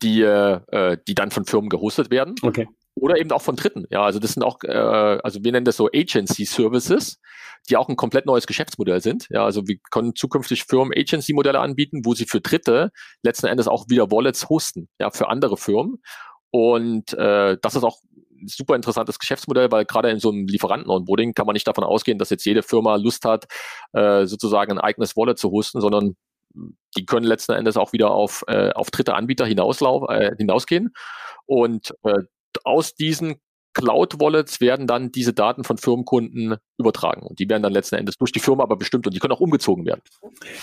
[0.01, 2.35] die, äh, die dann von Firmen gehostet werden.
[2.41, 2.67] Okay.
[2.95, 3.85] Oder eben auch von Dritten.
[3.89, 7.19] Ja, also das sind auch, äh, also wir nennen das so Agency Services,
[7.69, 9.27] die auch ein komplett neues Geschäftsmodell sind.
[9.29, 12.91] Ja, also wir können zukünftig Firmen Agency-Modelle anbieten, wo sie für Dritte
[13.23, 16.01] letzten Endes auch wieder Wallets hosten, ja, für andere Firmen.
[16.51, 17.99] Und äh, das ist auch
[18.45, 22.29] super interessantes Geschäftsmodell, weil gerade in so einem Lieferanten-Onboarding kann man nicht davon ausgehen, dass
[22.29, 23.45] jetzt jede Firma Lust hat,
[23.93, 26.15] äh, sozusagen ein eigenes Wallet zu hosten, sondern
[26.97, 30.93] die können letzten Endes auch wieder auf, äh, auf dritte Anbieter hinauslauf, äh, hinausgehen.
[31.45, 32.13] Und äh,
[32.63, 33.35] aus diesen
[33.79, 37.23] Cloud-Wallets werden dann diese Daten von Firmenkunden übertragen.
[37.23, 39.39] Und die werden dann letzten Endes durch die Firma aber bestimmt und die können auch
[39.39, 40.01] umgezogen werden.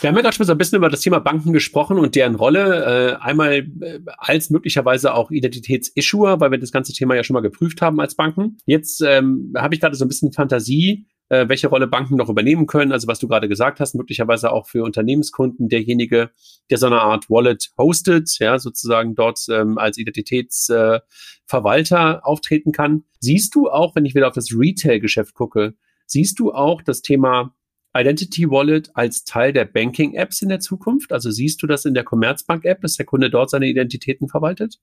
[0.01, 2.35] Wir haben ja gerade schon so ein bisschen über das Thema Banken gesprochen und deren
[2.35, 3.17] Rolle.
[3.21, 7.41] Äh, einmal äh, als möglicherweise auch Identitätsissuer, weil wir das ganze Thema ja schon mal
[7.41, 8.59] geprüft haben als Banken.
[8.67, 12.67] Jetzt ähm, habe ich gerade so ein bisschen Fantasie, äh, welche Rolle Banken noch übernehmen
[12.67, 12.93] können.
[12.93, 16.31] Also was du gerade gesagt hast, möglicherweise auch für Unternehmenskunden derjenige,
[16.71, 23.05] der so eine Art Wallet hostet, ja, sozusagen dort ähm, als Identitätsverwalter äh, auftreten kann.
[23.21, 25.75] Siehst du auch, wenn ich wieder auf das Retail-Geschäft gucke,
[26.07, 27.53] siehst du auch das Thema
[27.97, 31.13] Identity Wallet als Teil der Banking-Apps in der Zukunft?
[31.13, 34.79] Also siehst du das in der Commerzbank-App, dass der Kunde dort seine Identitäten verwaltet?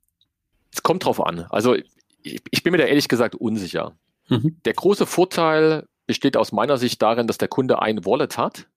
[0.73, 1.45] Es kommt drauf an.
[1.49, 3.95] Also ich, ich bin mir da ehrlich gesagt unsicher.
[4.29, 4.57] Mhm.
[4.65, 8.67] Der große Vorteil besteht aus meiner Sicht darin, dass der Kunde ein Wallet hat,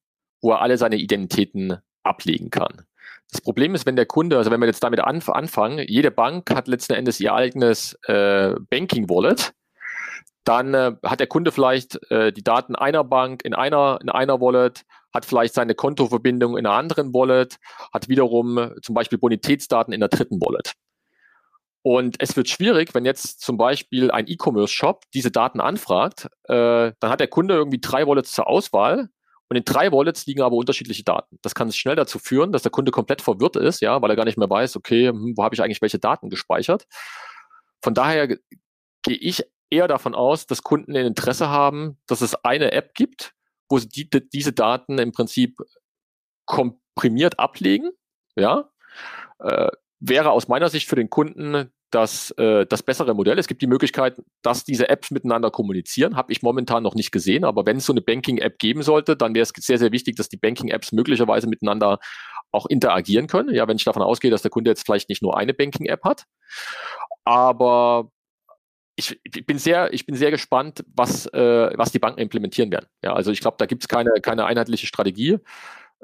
[0.40, 2.86] wo er alle seine Identitäten ablegen kann.
[3.30, 6.50] Das Problem ist, wenn der Kunde, also wenn wir jetzt damit anf anfangen, jede Bank
[6.50, 9.52] hat letzten Endes ihr eigenes äh, Banking-Wallet,
[10.44, 14.40] dann äh, hat der Kunde vielleicht äh, die Daten einer Bank in einer, in einer
[14.40, 17.56] Wallet, hat vielleicht seine Kontoverbindung in einer anderen Wallet,
[17.92, 20.74] hat wiederum zum Beispiel Bonitätsdaten in der dritten Wallet.
[21.86, 27.10] Und es wird schwierig, wenn jetzt zum Beispiel ein E-Commerce-Shop diese Daten anfragt, äh, dann
[27.10, 29.08] hat der Kunde irgendwie drei Wallets zur Auswahl
[29.48, 31.38] und in drei Wallets liegen aber unterschiedliche Daten.
[31.42, 34.24] Das kann schnell dazu führen, dass der Kunde komplett verwirrt ist, ja, weil er gar
[34.24, 36.88] nicht mehr weiß, okay, hm, wo habe ich eigentlich welche Daten gespeichert.
[37.80, 42.72] Von daher gehe ich eher davon aus, dass Kunden ein Interesse haben, dass es eine
[42.72, 43.32] App gibt,
[43.68, 45.56] wo sie die, diese Daten im Prinzip
[46.46, 47.92] komprimiert ablegen,
[48.34, 48.72] ja,
[49.38, 49.68] äh,
[50.00, 53.38] wäre aus meiner Sicht für den Kunden das, äh, das bessere Modell.
[53.38, 56.14] Es gibt die Möglichkeit, dass diese Apps miteinander kommunizieren.
[56.14, 59.34] Habe ich momentan noch nicht gesehen, aber wenn es so eine Banking-App geben sollte, dann
[59.34, 61.98] wäre es sehr, sehr wichtig, dass die Banking-Apps möglicherweise miteinander
[62.52, 63.54] auch interagieren können.
[63.54, 66.24] Ja, wenn ich davon ausgehe, dass der Kunde jetzt vielleicht nicht nur eine Banking-App hat.
[67.24, 68.10] Aber
[68.94, 72.86] ich, ich, bin sehr, ich bin sehr gespannt, was, äh, was die Banken implementieren werden.
[73.02, 75.38] Ja, also ich glaube, da gibt es keine, keine einheitliche Strategie.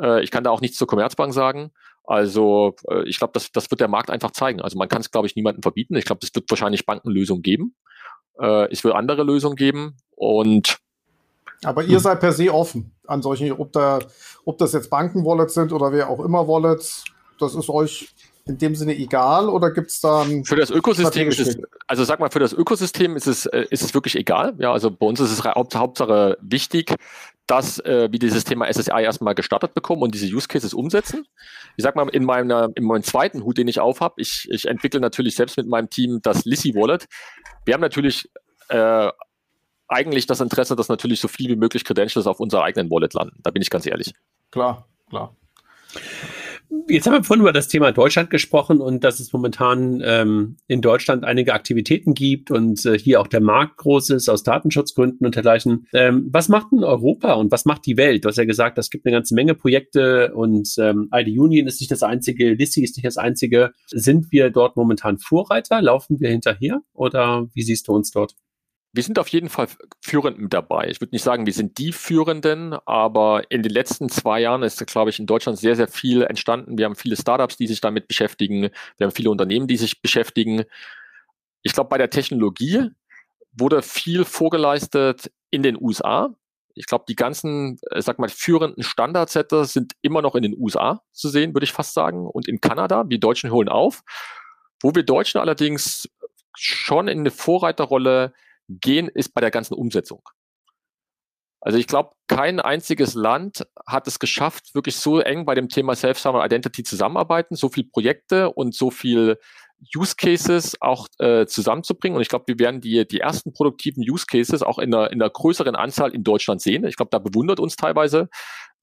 [0.01, 1.71] Äh, ich kann da auch nichts zur Commerzbank sagen.
[2.05, 4.61] Also äh, ich glaube, das, das wird der Markt einfach zeigen.
[4.61, 5.97] Also man kann es, glaube ich, niemandem verbieten.
[5.97, 7.75] Ich glaube, es wird wahrscheinlich Bankenlösungen geben.
[8.39, 10.79] Äh, es wird andere Lösungen geben und
[11.65, 14.01] aber ihr seid per se offen an solchen, ob, da,
[14.45, 17.05] ob das jetzt Banken-Wallets sind oder wer auch immer Wallets,
[17.39, 18.09] das ist euch
[18.45, 22.19] in dem Sinne egal oder gibt es da Für das Ökosystem ist es, also sag
[22.19, 24.55] mal, für das Ökosystem ist es, äh, ist es wirklich egal.
[24.59, 26.95] Ja, also bei uns ist es Haupt, Hauptsache wichtig,
[27.47, 31.27] dass äh, wir dieses Thema SSI erstmal gestartet bekommen und diese Use Cases umsetzen.
[31.77, 35.01] Ich sag mal, in meiner, in meinem zweiten Hut, den ich aufhab, ich, ich entwickle
[35.01, 37.07] natürlich selbst mit meinem Team das Lissy Wallet.
[37.65, 38.29] Wir haben natürlich
[38.69, 39.11] äh,
[39.89, 43.39] eigentlich das Interesse, dass natürlich so viel wie möglich Credentials auf unserer eigenen Wallet landen.
[43.43, 44.15] Da bin ich ganz ehrlich.
[44.51, 45.37] Klar, klar.
[46.89, 50.81] Jetzt haben wir vorhin über das Thema Deutschland gesprochen und dass es momentan ähm, in
[50.81, 55.35] Deutschland einige Aktivitäten gibt und äh, hier auch der Markt groß ist aus Datenschutzgründen und
[55.35, 55.87] dergleichen.
[55.93, 58.25] Ähm, was macht denn Europa und was macht die Welt?
[58.25, 61.81] Du hast ja gesagt, es gibt eine ganze Menge Projekte und ähm, ID Union ist
[61.81, 63.73] nicht das einzige, Lissi ist nicht das einzige.
[63.89, 65.83] Sind wir dort momentan Vorreiter?
[65.83, 68.35] Laufen wir hinterher oder wie siehst du uns dort?
[68.95, 69.69] Wir sind auf jeden Fall
[70.03, 70.89] führend mit dabei.
[70.89, 74.87] Ich würde nicht sagen, wir sind die Führenden, aber in den letzten zwei Jahren ist,
[74.87, 76.77] glaube ich, in Deutschland sehr, sehr viel entstanden.
[76.77, 78.69] Wir haben viele Startups, die sich damit beschäftigen.
[78.99, 80.65] Wir haben viele Unternehmen, die sich beschäftigen.
[81.63, 82.91] Ich glaube, bei der Technologie
[83.53, 86.35] wurde viel vorgeleistet in den USA.
[86.75, 91.03] Ich glaube, die ganzen, äh, sag mal, führenden Standardsetter sind immer noch in den USA
[91.13, 93.05] zu sehen, würde ich fast sagen, und in Kanada.
[93.05, 94.03] Die Deutschen holen auf.
[94.83, 96.09] Wo wir Deutschen allerdings
[96.55, 98.35] schon in eine Vorreiterrolle
[98.69, 100.23] gehen, ist bei der ganzen Umsetzung.
[101.61, 105.95] Also ich glaube, kein einziges Land hat es geschafft, wirklich so eng bei dem Thema
[105.95, 109.39] Self-Sovereign Identity zusammenarbeiten, so viele Projekte und so viel
[109.97, 112.17] Use Cases auch äh, zusammenzubringen.
[112.17, 115.23] Und ich glaube, wir werden die, die ersten produktiven Use Cases auch in einer, in
[115.23, 116.85] einer größeren Anzahl in Deutschland sehen.
[116.85, 118.29] Ich glaube, da bewundert uns teilweise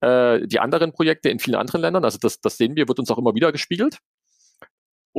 [0.02, 2.06] äh, die anderen Projekte in vielen anderen Ländern.
[2.06, 4.00] Also das, das sehen wir, wird uns auch immer wieder gespiegelt.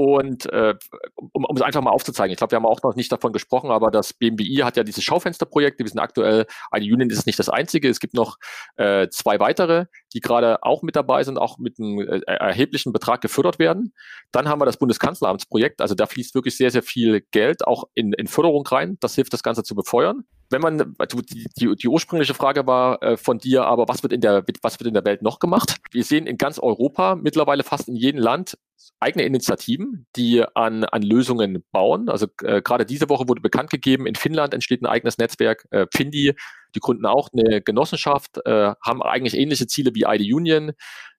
[0.01, 0.75] Und äh,
[1.15, 3.71] um, um es einfach mal aufzuzeigen, ich glaube, wir haben auch noch nicht davon gesprochen,
[3.71, 5.85] aber das BMWI hat ja diese Schaufensterprojekte.
[5.85, 7.87] Wir sind aktuell, ID Union ist nicht das einzige.
[7.91, 8.39] Es gibt noch
[8.77, 9.85] äh, zwei weitere,
[10.15, 13.93] die gerade auch mit dabei sind, auch mit einem äh, erheblichen Betrag gefördert werden.
[14.33, 15.83] Dann haben wir das Bundeskanzleramtsprojekt.
[15.83, 18.97] Also da fließt wirklich sehr, sehr viel Geld auch in, in Förderung rein.
[19.01, 23.17] Das hilft, das Ganze zu befeuern wenn man, die, die, die ursprüngliche Frage war äh,
[23.17, 25.77] von dir, aber was wird in der, was wird in der Welt noch gemacht?
[25.93, 28.59] Wir sehen in ganz Europa mittlerweile fast in jedem Land
[28.99, 32.09] eigene Initiativen, die an, an Lösungen bauen.
[32.09, 35.87] Also äh, gerade diese Woche wurde bekannt gegeben, in Finnland entsteht ein eigenes Netzwerk, äh,
[35.95, 36.35] Findi,
[36.75, 40.73] die gründen auch eine Genossenschaft, äh, haben eigentlich ähnliche Ziele wie ID Union.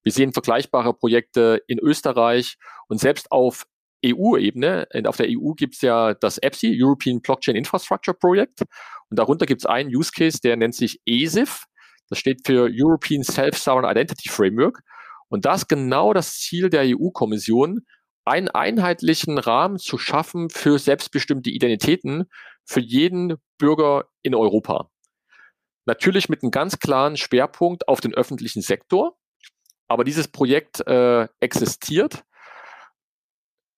[0.04, 2.58] Wir sehen vergleichbare Projekte in Österreich
[2.88, 3.66] und selbst auf
[4.04, 8.62] EU-Ebene, auf der EU gibt es ja das EPSI, European Blockchain Infrastructure Project.
[9.10, 11.66] Und darunter gibt es einen Use Case, der nennt sich ESIF.
[12.10, 14.82] Das steht für European Self-Sovereign Identity Framework.
[15.32, 17.86] Und da ist genau das Ziel der EU-Kommission,
[18.26, 22.26] einen einheitlichen Rahmen zu schaffen für selbstbestimmte Identitäten
[22.66, 24.90] für jeden Bürger in Europa.
[25.86, 29.18] Natürlich mit einem ganz klaren Schwerpunkt auf den öffentlichen Sektor.
[29.88, 32.24] Aber dieses Projekt äh, existiert.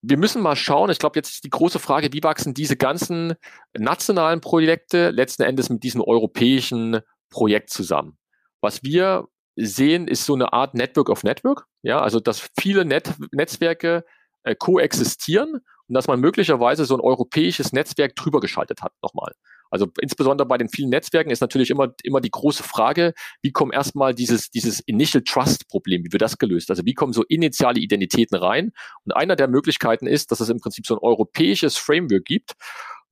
[0.02, 0.90] Wir müssen mal schauen.
[0.90, 3.36] Ich glaube, jetzt ist die große Frage, wie wachsen diese ganzen
[3.78, 7.00] nationalen Projekte letzten Endes mit diesem europäischen
[7.30, 8.18] Projekt zusammen?
[8.60, 11.66] Was wir sehen, ist so eine Art Network of Network.
[11.82, 14.06] Ja, also dass viele Net Netzwerke
[14.44, 19.34] äh, koexistieren und dass man möglicherweise so ein europäisches Netzwerk drüber geschaltet hat nochmal.
[19.70, 23.72] Also insbesondere bei den vielen Netzwerken ist natürlich immer, immer die große Frage, wie kommen
[23.72, 26.70] erstmal dieses, dieses Initial Trust Problem, wie wird das gelöst?
[26.70, 28.72] Also wie kommen so initiale Identitäten rein?
[29.04, 32.54] Und einer der Möglichkeiten ist, dass es im Prinzip so ein europäisches Framework gibt,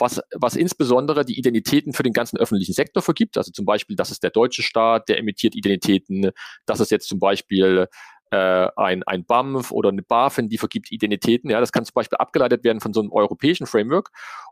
[0.02, 3.38] was, was insbesondere die Identitäten für den ganzen öffentlichen Sektor vergibt.
[3.38, 6.32] Also zum Beispiel, das ist der deutsche Staat, der emittiert Identitäten.
[6.66, 7.88] Das ist jetzt zum Beispiel
[8.32, 11.50] äh, ein, ein BAMF oder eine BaFin, die vergibt Identitäten.
[11.50, 14.10] Ja, das kann zum Beispiel abgeleitet werden von so einem europäischen Framework.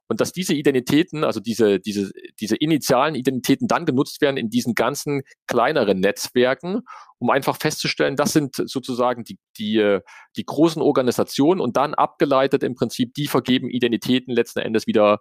[0.07, 4.73] Und dass diese Identitäten, also diese, diese, diese initialen Identitäten dann genutzt werden in diesen
[4.73, 6.81] ganzen kleineren Netzwerken,
[7.19, 10.01] um einfach festzustellen, das sind sozusagen die, die, äh,
[10.35, 15.19] die großen Organisationen und dann abgeleitet im Prinzip, die vergeben Identitäten letzten Endes wieder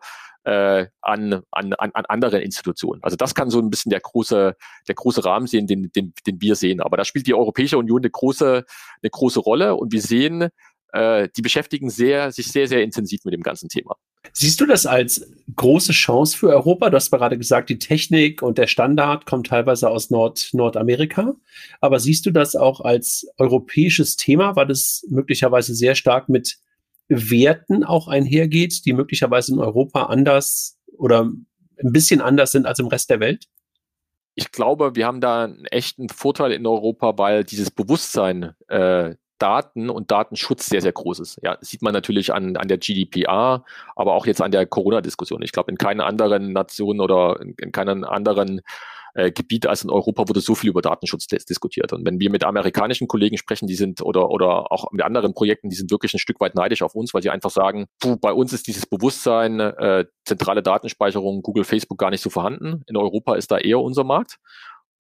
[0.49, 3.03] äh, an, an, an andere Institutionen.
[3.03, 4.57] Also das kann so ein bisschen der große,
[4.89, 6.81] der große Rahmen sehen, den, den, den wir sehen.
[6.81, 8.65] Aber da spielt die Europäische Union eine große,
[9.03, 10.49] eine große Rolle und wir sehen,
[10.95, 13.97] äh, die beschäftigen sehr, sich sehr, sehr intensiv mit dem ganzen Thema.
[14.33, 16.89] Siehst du das als große Chance für Europa?
[16.89, 21.35] Du hast gerade gesagt, die Technik und der Standard kommt teilweise aus Nord Nordamerika.
[21.83, 26.59] Aber siehst du das auch als europäisches Thema, weil es möglicherweise sehr stark mit
[27.09, 32.87] Werten auch einhergeht, die möglicherweise in Europa anders oder ein bisschen anders sind als im
[32.89, 33.47] Rest der Welt?
[34.35, 39.89] Ich glaube, wir haben da einen echten Vorteil in Europa, weil dieses Bewusstsein äh, Daten
[39.89, 41.41] und Datenschutz sehr, sehr groß ist.
[41.43, 43.65] Ja, sieht man natürlich an, an der GDPR,
[43.97, 45.43] aber auch jetzt an der Corona-Diskussion.
[45.43, 48.61] Ich glaube, in keiner anderen Nation oder in, in keinem anderen
[49.19, 51.93] äh, Gebiet als in Europa wurde so viel über Datenschutz diskutiert.
[51.93, 55.71] Und wenn wir mit amerikanischen Kollegen sprechen, die sind oder, oder auch mit anderen Projekten,
[55.71, 58.33] die sind wirklich ein Stück weit neidisch auf uns, weil sie einfach sagen, puh, bei
[58.33, 62.83] uns ist dieses Bewusstsein, äh, zentrale Datenspeicherung, Google, Facebook gar nicht so vorhanden.
[62.87, 64.37] In Europa ist da eher unser Markt.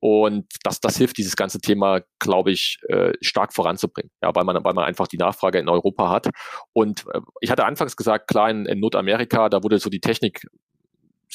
[0.01, 4.62] Und das, das hilft, dieses ganze Thema, glaube ich, äh, stark voranzubringen, ja, weil man,
[4.64, 6.29] weil man einfach die Nachfrage in Europa hat.
[6.73, 10.43] Und äh, ich hatte anfangs gesagt, klar, in, in Nordamerika, da wurde so die Technik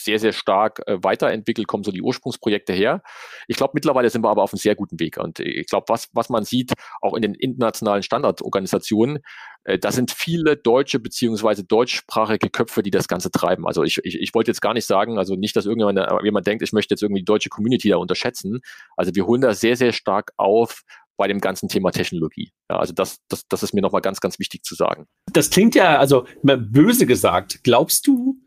[0.04, 3.02] sehr, sehr stark äh, weiterentwickelt, kommen so die Ursprungsprojekte her.
[3.48, 5.18] Ich glaube, mittlerweile sind wir aber auf einem sehr guten Weg.
[5.18, 9.20] Und ich glaube, was, was man sieht, auch in den internationalen Standardorganisationen,
[9.64, 13.68] äh, da sind viele deutsche beziehungsweise deutschsprachige Köpfe, die das Ganze treiben.
[13.68, 16.64] Also ich, ich, ich wollte jetzt gar nicht sagen, also nicht, dass irgendjemand jemand denkt,
[16.64, 18.62] ich möchte jetzt irgendwie die deutsche Community da unterschätzen.
[18.98, 20.84] Also wir holen da sehr, sehr stark auf,
[21.18, 22.52] bei dem ganzen Thema Technologie.
[22.70, 25.08] Ja, also das, das, das ist mir nochmal ganz, ganz wichtig zu sagen.
[25.32, 28.40] Das klingt ja, also böse gesagt, glaubst du,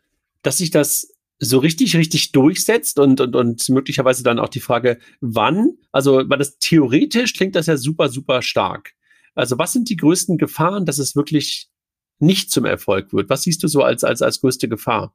[0.43, 4.99] dass sich das so richtig, richtig durchsetzt und, und, und möglicherweise dann auch die Frage,
[5.21, 5.77] wann?
[5.93, 8.93] Also, weil das theoretisch klingt das ja super, super stark.
[9.35, 11.69] Also, was sind die größten Gefahren, dass es wirklich
[12.19, 13.29] nicht zum Erfolg wird?
[13.29, 15.15] Was siehst du so als, als, als größte Gefahr?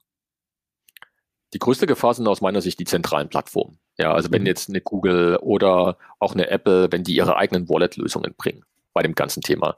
[1.54, 3.80] Die größte Gefahr sind aus meiner Sicht die zentralen Plattformen.
[3.98, 4.48] Ja, also wenn mhm.
[4.48, 8.64] jetzt eine Google oder auch eine Apple, wenn die ihre eigenen Wallet-Lösungen bringen
[8.94, 9.76] bei dem ganzen Thema.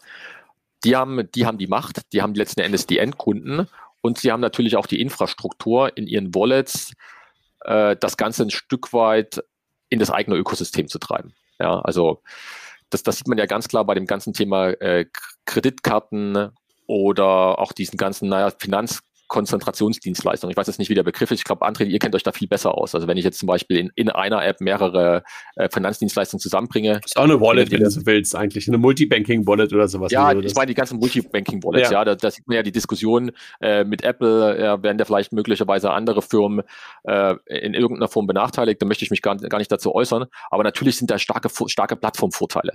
[0.84, 3.68] Die haben, die haben die Macht, die haben letzten Endes die Endkunden
[4.04, 6.94] und sie haben natürlich auch die Infrastruktur in ihren Wallets,
[7.62, 9.42] äh, das Ganze ein Stück weit
[9.90, 11.34] in das eigene Ökosystem zu treiben.
[11.58, 12.22] Ja, also
[12.90, 15.06] das, das sieht man ja ganz klar bei dem ganzen Thema äh,
[15.46, 16.50] Kreditkarten
[16.86, 19.02] oder auch diesen ganzen, naja, Finanz,
[19.34, 20.52] Konzentrationsdienstleistung.
[20.52, 21.40] Ich weiß jetzt nicht, wie der Begriff ist.
[21.40, 22.94] Ich glaube, André, ihr kennt euch da viel besser aus.
[22.94, 25.24] Also wenn ich jetzt zum Beispiel in, in einer App mehrere
[25.56, 27.02] äh, Finanzdienstleistungen zusammenbringe.
[27.04, 28.68] Ist auch eine Wallet, wenn du so willst, eigentlich.
[28.68, 30.12] Eine Multibanking-Wallet oder sowas.
[30.12, 32.00] Ja, ich meine die ganzen Multibanking-Wallets, ja.
[32.00, 32.06] ja.
[32.06, 35.90] Da, da sieht man ja die Diskussion äh, mit Apple, ja, werden da vielleicht möglicherweise
[35.90, 36.64] andere Firmen
[37.04, 38.80] äh, in irgendeiner Form benachteiligt.
[38.82, 40.26] Da möchte ich mich gar, gar nicht dazu äußern.
[40.52, 42.74] Aber natürlich sind da starke, starke Plattformvorteile.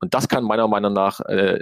[0.00, 1.60] Und das kann meiner Meinung nach äh,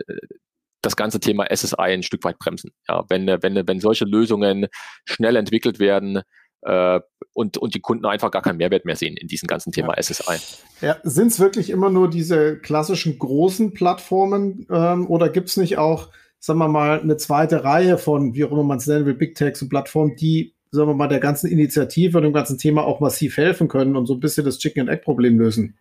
[0.82, 2.70] das ganze Thema SSI ein Stück weit bremsen.
[2.88, 4.66] Ja, wenn, wenn, wenn solche Lösungen
[5.04, 6.22] schnell entwickelt werden,
[6.62, 7.00] äh,
[7.32, 10.02] und, und die Kunden einfach gar keinen Mehrwert mehr sehen in diesem ganzen Thema ja.
[10.02, 10.38] SSI.
[10.80, 15.78] Ja, sind es wirklich immer nur diese klassischen großen Plattformen ähm, oder gibt es nicht
[15.78, 16.08] auch,
[16.40, 19.36] sagen wir mal, eine zweite Reihe von, wie auch immer man es nennen will, Big
[19.36, 23.00] Techs und Plattformen, die, sagen wir mal, der ganzen Initiative und dem ganzen Thema auch
[23.00, 25.78] massiv helfen können und so ein bisschen das Chicken-and-Egg-Problem lösen?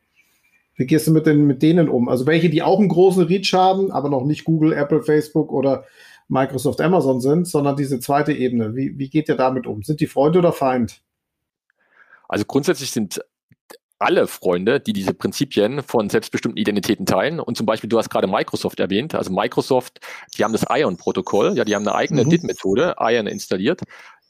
[0.78, 2.08] Wie gehst du mit, den, mit denen um?
[2.08, 5.86] Also welche, die auch einen großen Reach haben, aber noch nicht Google, Apple, Facebook oder
[6.30, 8.76] Microsoft, Amazon sind, sondern diese zweite Ebene.
[8.76, 9.82] Wie, wie geht ihr damit um?
[9.82, 11.02] Sind die Freunde oder Feind?
[12.30, 13.22] Also grundsätzlich sind
[14.00, 17.40] alle Freunde, die diese Prinzipien von selbstbestimmten Identitäten teilen.
[17.40, 19.16] Und zum Beispiel, du hast gerade Microsoft erwähnt.
[19.16, 20.00] Also Microsoft,
[20.38, 22.30] die haben das Ion-Protokoll, ja, die haben eine eigene mhm.
[22.30, 23.82] DID-Methode, Ion installiert.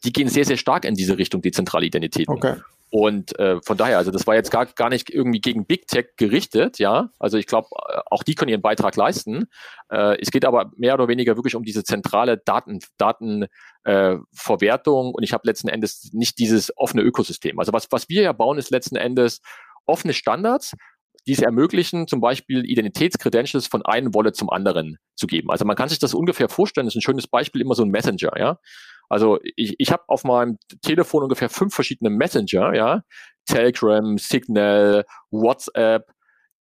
[0.06, 2.34] Die gehen sehr, sehr stark in diese Richtung, die zentrale Identitäten.
[2.34, 2.56] Okay.
[2.90, 6.12] Und äh, von daher, also das war jetzt gar, gar nicht irgendwie gegen Big Tech
[6.16, 7.10] gerichtet, ja.
[7.20, 9.48] Also ich glaube, äh, auch die können ihren Beitrag leisten.
[9.90, 15.24] Äh, es geht aber mehr oder weniger wirklich um diese zentrale Daten, Datenverwertung äh, und
[15.24, 17.60] ich habe letzten Endes nicht dieses offene Ökosystem.
[17.60, 19.42] Also was, was wir ja bauen, ist letzten Endes
[19.86, 20.74] offene Standards,
[21.28, 25.52] die es ermöglichen, zum Beispiel Identitätskredentials von einem Wallet zum anderen zu geben.
[25.52, 27.90] Also man kann sich das ungefähr vorstellen, das ist ein schönes Beispiel, immer so ein
[27.90, 28.60] Messenger, ja.
[29.10, 33.04] Also ich, ich habe auf meinem Telefon ungefähr fünf verschiedene Messenger, ja.
[33.46, 36.12] Telegram, Signal, WhatsApp,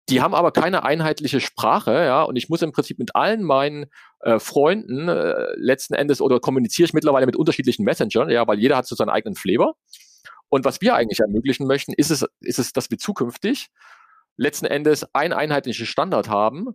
[0.08, 3.86] Die haben aber keine einheitliche Sprache, ja, und ich muss im Prinzip mit allen meinen
[4.20, 8.76] äh, Freunden äh, letzten Endes oder kommuniziere ich mittlerweile mit unterschiedlichen Messengern, ja, weil jeder
[8.78, 9.74] hat so seinen eigenen Flavor.
[10.48, 13.68] Und was wir eigentlich ermöglichen möchten, ist es, ist es, dass wir zukünftig
[14.38, 16.68] letzten Endes ein einheitliches Standard haben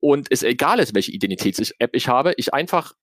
[0.00, 2.94] und es egal ist, welche Identitäts-App ich habe, ich einfach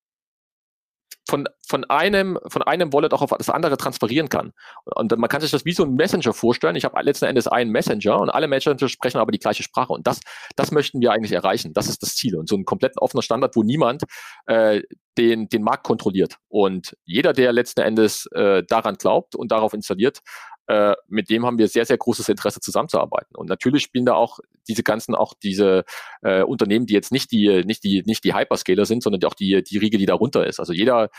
[1.28, 4.54] von, von einem, von einem Wallet auch auf das andere transferieren kann.
[4.86, 6.76] Und man kann sich das wie so ein Messenger vorstellen.
[6.76, 9.94] Ich habe letzten Endes einen Messenger und alle Messenger sprechen aber die gleiche Sprache.
[9.94, 10.20] Und das,
[10.56, 11.74] das möchten wir eigentlich erreichen.
[11.74, 12.36] Das ist das Ziel.
[12.36, 14.04] Und so ein komplett offener Standard, wo niemand
[14.46, 14.82] äh,
[15.18, 16.38] den, den Markt kontrolliert.
[16.48, 20.20] Und jeder, der letzten Endes äh, daran glaubt und darauf installiert,
[20.68, 23.36] äh, mit dem haben wir sehr, sehr großes Interesse zusammenzuarbeiten.
[23.36, 25.86] Und natürlich spielen da auch diese ganzen, auch diese
[26.22, 29.64] äh, Unternehmen, die jetzt nicht die, nicht die, nicht die Hyperscaler sind, sondern auch die,
[29.64, 30.60] die Riege, die darunter ist.
[30.60, 31.10] Also jeder,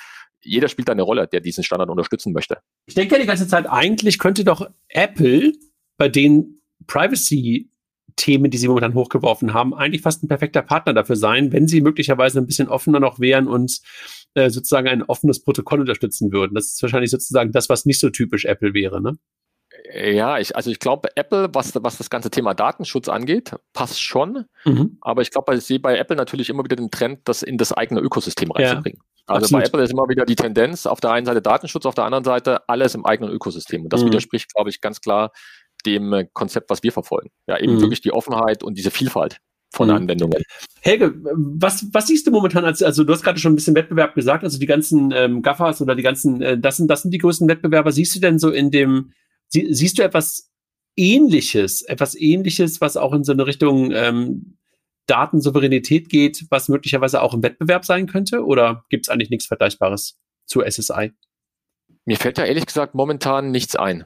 [0.42, 2.58] jeder spielt da eine Rolle, der diesen Standard unterstützen möchte.
[2.86, 5.52] Ich denke ja die ganze Zeit, eigentlich könnte doch Apple
[5.96, 7.70] bei den Privacy
[8.16, 11.82] Themen, die sie momentan hochgeworfen haben, eigentlich fast ein perfekter Partner dafür sein, wenn sie
[11.82, 13.80] möglicherweise ein bisschen offener noch wären und
[14.36, 16.54] äh, sozusagen ein offenes Protokoll unterstützen würden.
[16.54, 19.16] Das ist wahrscheinlich sozusagen das, was nicht so typisch Apple wäre, ne?
[19.94, 24.44] Ja, ich, also ich glaube, Apple, was, was das ganze Thema Datenschutz angeht, passt schon.
[24.64, 24.98] Mhm.
[25.00, 27.72] Aber ich glaube, ich sehe bei Apple natürlich immer wieder den Trend, das in das
[27.72, 29.00] eigene Ökosystem reinzubringen.
[29.00, 29.62] Ja, also absolut.
[29.62, 32.24] bei Apple ist immer wieder die Tendenz, auf der einen Seite Datenschutz, auf der anderen
[32.24, 33.84] Seite alles im eigenen Ökosystem.
[33.84, 34.08] Und das mhm.
[34.08, 35.32] widerspricht, glaube ich, ganz klar
[35.84, 37.30] dem Konzept, was wir verfolgen.
[37.46, 37.80] Ja, eben mhm.
[37.80, 39.40] wirklich die Offenheit und diese Vielfalt
[39.76, 39.94] von mhm.
[39.94, 40.42] Anwendungen.
[40.80, 44.14] Helge, was, was siehst du momentan als, also du hast gerade schon ein bisschen Wettbewerb
[44.14, 47.18] gesagt, also die ganzen ähm, Gaffers oder die ganzen, äh, das sind, das sind die
[47.18, 47.92] größten Wettbewerber.
[47.92, 49.12] Siehst du denn so in dem,
[49.48, 50.50] Sie, siehst du etwas
[50.96, 54.56] Ähnliches, etwas Ähnliches, was auch in so eine Richtung ähm,
[55.06, 58.44] Datensouveränität geht, was möglicherweise auch im Wettbewerb sein könnte?
[58.44, 61.12] Oder gibt es eigentlich nichts Vergleichbares zu SSI?
[62.04, 64.04] Mir fällt ja ehrlich gesagt momentan nichts ein,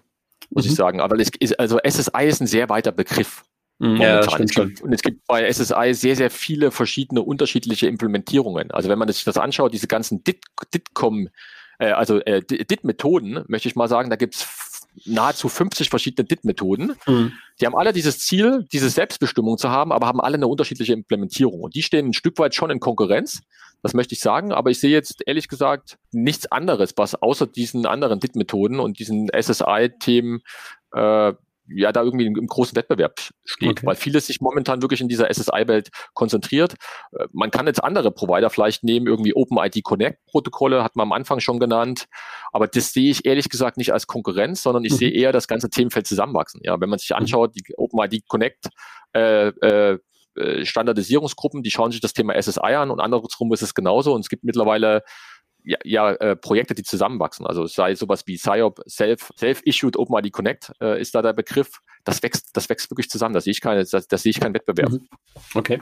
[0.50, 0.70] muss mhm.
[0.70, 1.00] ich sagen.
[1.00, 3.44] Aber es ist, also SSI ist ein sehr weiter Begriff.
[3.80, 8.70] Mhm, ja, es gibt, und es gibt bei SSI sehr, sehr viele verschiedene unterschiedliche Implementierungen.
[8.72, 11.30] Also wenn man sich das anschaut, diese ganzen DIT-Com,
[11.78, 16.92] äh, also äh, DIT-Methoden, möchte ich mal sagen, da gibt es nahezu 50 verschiedene DIT-Methoden.
[17.06, 17.32] Mhm.
[17.58, 21.60] Die haben alle dieses Ziel, diese Selbstbestimmung zu haben, aber haben alle eine unterschiedliche Implementierung.
[21.60, 23.40] Und die stehen ein Stück weit schon in Konkurrenz.
[23.82, 27.86] Das möchte ich sagen, aber ich sehe jetzt ehrlich gesagt nichts anderes, was außer diesen
[27.86, 30.42] anderen DIT-Methoden und diesen SSI-Themen
[30.92, 31.32] äh,
[31.74, 33.86] ja da irgendwie im großen Wettbewerb steht, okay.
[33.86, 36.74] weil vieles sich momentan wirklich in dieser SSI-Welt konzentriert.
[37.12, 41.12] Äh, man kann jetzt andere Provider vielleicht nehmen, irgendwie OpenID Connect Protokolle, hat man am
[41.12, 42.06] Anfang schon genannt,
[42.52, 44.96] aber das sehe ich ehrlich gesagt nicht als Konkurrenz, sondern ich mhm.
[44.96, 46.60] sehe eher das ganze Themenfeld zusammenwachsen.
[46.64, 47.16] Ja, wenn man sich mhm.
[47.16, 48.68] anschaut, die OpenID Connect
[49.12, 49.98] äh, äh,
[50.36, 54.20] äh, Standardisierungsgruppen, die schauen sich das Thema SSI an und andersrum ist es genauso und
[54.20, 55.02] es gibt mittlerweile
[55.64, 57.46] ja, ja äh, Projekte, die zusammenwachsen.
[57.46, 61.80] Also sei sowas wie SIOP, Self, Self-Issued OpenID Connect äh, ist da der Begriff.
[62.04, 63.34] Das wächst, das wächst wirklich zusammen.
[63.34, 64.90] Da sehe ich keine, das, das sehe ich keinen Wettbewerb.
[64.90, 65.08] Mhm.
[65.54, 65.80] Okay.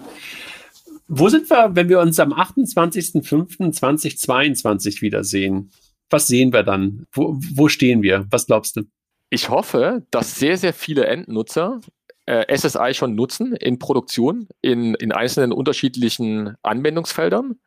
[1.08, 5.70] Wo sind wir, wenn wir uns am 28.05.2022 wiedersehen?
[6.10, 7.06] Was sehen wir dann?
[7.12, 8.26] Wo, wo stehen wir?
[8.30, 8.82] Was glaubst du?
[9.30, 11.80] Ich hoffe, dass sehr, sehr viele Endnutzer
[12.26, 17.58] äh, SSI schon nutzen in Produktion, in, in einzelnen unterschiedlichen Anwendungsfeldern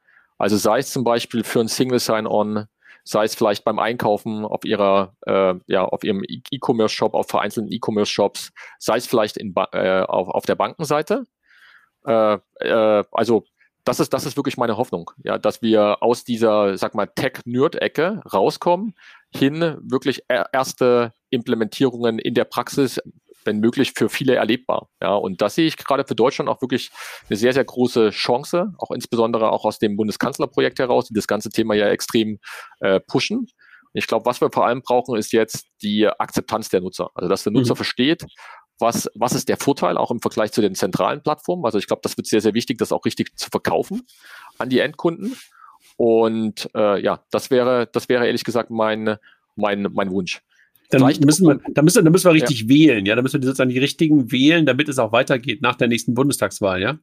[0.41, 2.65] also sei es zum Beispiel für ein Single Sign-On,
[3.03, 7.71] sei es vielleicht beim Einkaufen auf ihrer, äh, ja, auf ihrem e- E-Commerce-Shop, auf vereinzelten
[7.71, 11.25] E-Commerce-Shops, sei es vielleicht in, äh, auf, auf der Bankenseite.
[12.05, 13.45] Äh, äh, also
[13.83, 18.21] das ist, das ist wirklich meine Hoffnung, ja, dass wir aus dieser, sag mal, Tech-Nerd-Ecke
[18.31, 18.95] rauskommen,
[19.33, 22.99] hin wirklich erste Implementierungen in der Praxis
[23.45, 24.89] wenn möglich, für viele erlebbar.
[25.01, 26.91] Ja, und das sehe ich gerade für Deutschland auch wirklich
[27.29, 31.49] eine sehr, sehr große Chance, auch insbesondere auch aus dem Bundeskanzlerprojekt heraus, die das ganze
[31.49, 32.39] Thema ja extrem
[32.79, 33.47] äh, pushen.
[33.93, 37.09] Ich glaube, was wir vor allem brauchen, ist jetzt die Akzeptanz der Nutzer.
[37.13, 37.77] Also, dass der Nutzer mhm.
[37.77, 38.25] versteht,
[38.79, 41.65] was, was ist der Vorteil auch im Vergleich zu den zentralen Plattformen.
[41.65, 44.07] Also, ich glaube, das wird sehr, sehr wichtig, das auch richtig zu verkaufen
[44.57, 45.35] an die Endkunden.
[45.97, 49.17] Und äh, ja, das wäre, das wäre ehrlich gesagt mein,
[49.55, 50.41] mein, mein Wunsch.
[50.91, 52.69] Dann müssen, wir, dann, müssen, dann müssen wir richtig ja.
[52.69, 53.15] wählen, ja.
[53.15, 56.81] Dann müssen wir sozusagen die richtigen wählen, damit es auch weitergeht nach der nächsten Bundestagswahl,
[56.81, 56.99] ja.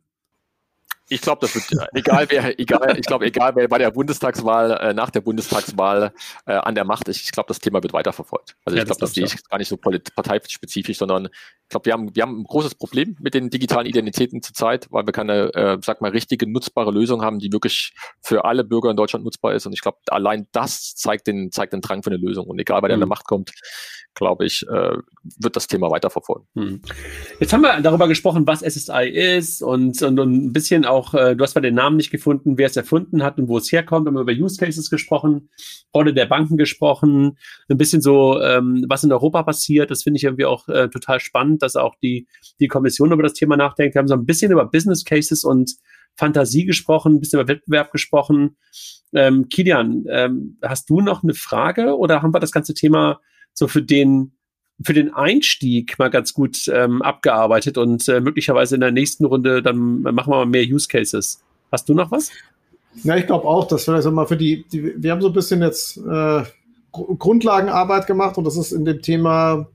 [1.08, 4.72] Ich glaube, das wird äh, egal wer, egal, ich glaube, egal wer bei der Bundestagswahl,
[4.72, 6.12] äh, nach der Bundestagswahl
[6.46, 8.56] äh, an der Macht ist, ich glaube, das Thema wird weiterverfolgt.
[8.64, 11.86] Also ja, ich glaube, das, das sehe ich gar nicht so parteispezifisch, sondern ich glaube,
[11.86, 15.54] wir haben, wir haben ein großes Problem mit den digitalen Identitäten zurzeit, weil wir keine,
[15.54, 19.54] äh, sag mal, richtige nutzbare Lösung haben, die wirklich für alle Bürger in Deutschland nutzbar
[19.54, 19.66] ist.
[19.66, 22.46] Und ich glaube, allein das zeigt den, zeigt den Drang für eine Lösung.
[22.46, 22.94] Und egal, wer mhm.
[22.94, 23.52] an der Macht kommt,
[24.18, 24.96] glaube ich, äh,
[25.38, 26.46] wird das Thema weiterverfolgen.
[26.54, 26.82] Mhm.
[27.38, 31.14] Jetzt haben wir darüber gesprochen, was SSI ist und, und, und ein bisschen auch auch,
[31.14, 33.70] äh, du hast zwar den Namen nicht gefunden, wer es erfunden hat und wo es
[33.70, 34.06] herkommt.
[34.06, 35.50] Wir haben über Use Cases gesprochen,
[35.94, 37.38] Rolle der Banken gesprochen,
[37.68, 39.90] ein bisschen so, ähm, was in Europa passiert.
[39.90, 42.26] Das finde ich irgendwie auch äh, total spannend, dass auch die,
[42.60, 43.94] die Kommission über das Thema nachdenkt.
[43.94, 45.76] Wir haben so ein bisschen über Business Cases und
[46.16, 48.56] Fantasie gesprochen, ein bisschen über Wettbewerb gesprochen.
[49.14, 53.20] Ähm, Kilian, ähm, hast du noch eine Frage oder haben wir das ganze Thema
[53.54, 54.37] so für den
[54.82, 59.62] für den Einstieg mal ganz gut ähm, abgearbeitet und äh, möglicherweise in der nächsten Runde
[59.62, 61.42] dann machen wir mal mehr Use Cases.
[61.72, 62.30] Hast du noch was?
[63.02, 65.62] Ja, ich glaube auch, dass vielleicht mal für die, die, wir haben so ein bisschen
[65.62, 66.42] jetzt äh,
[66.92, 69.68] Grundlagenarbeit gemacht und das ist in dem Thema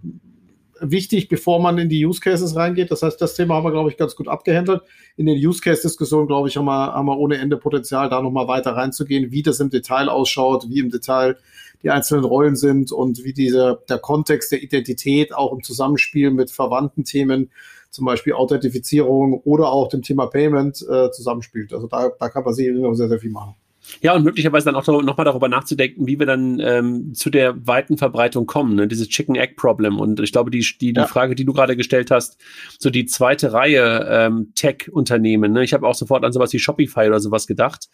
[0.79, 2.91] wichtig, bevor man in die Use Cases reingeht.
[2.91, 4.81] Das heißt, das Thema haben wir, glaube ich, ganz gut abgehandelt.
[5.15, 8.47] In den Use Case-Diskussionen, glaube ich, haben wir, haben wir ohne Ende Potenzial, da nochmal
[8.47, 11.37] weiter reinzugehen, wie das im Detail ausschaut, wie im Detail
[11.83, 16.49] die einzelnen Rollen sind und wie dieser, der Kontext der Identität auch im Zusammenspiel mit
[16.51, 17.51] verwandten Themen,
[17.89, 21.73] zum Beispiel Authentifizierung oder auch dem Thema Payment äh, zusammenspielt.
[21.73, 23.55] Also da, da kann man sicherlich noch sehr, sehr viel machen.
[24.01, 27.97] Ja, und möglicherweise dann auch nochmal darüber nachzudenken, wie wir dann ähm, zu der weiten
[27.97, 28.87] Verbreitung kommen, ne?
[28.87, 29.99] dieses Chicken-Egg-Problem.
[29.99, 31.05] Und ich glaube, die, die, die ja.
[31.05, 32.37] Frage, die du gerade gestellt hast,
[32.79, 35.63] so die zweite Reihe ähm, Tech-Unternehmen, ne?
[35.63, 37.89] ich habe auch sofort an sowas wie Shopify oder sowas gedacht,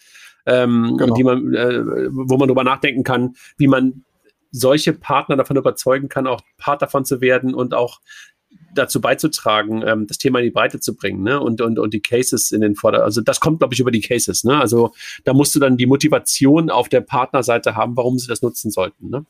[0.46, 1.14] ähm, genau.
[1.14, 4.04] die man, äh, wo man darüber nachdenken kann, wie man
[4.52, 8.00] solche Partner davon überzeugen kann, auch Part davon zu werden und auch
[8.74, 11.40] dazu beizutragen, ähm, das Thema in die Breite zu bringen, ne?
[11.40, 13.04] Und, und, und die Cases in den Vorder.
[13.04, 14.60] Also das kommt, glaube ich, über die Cases, ne?
[14.60, 18.72] Also da musst du dann die Motivation auf der Partnerseite haben, warum sie das nutzen
[18.72, 19.26] sollten, ne?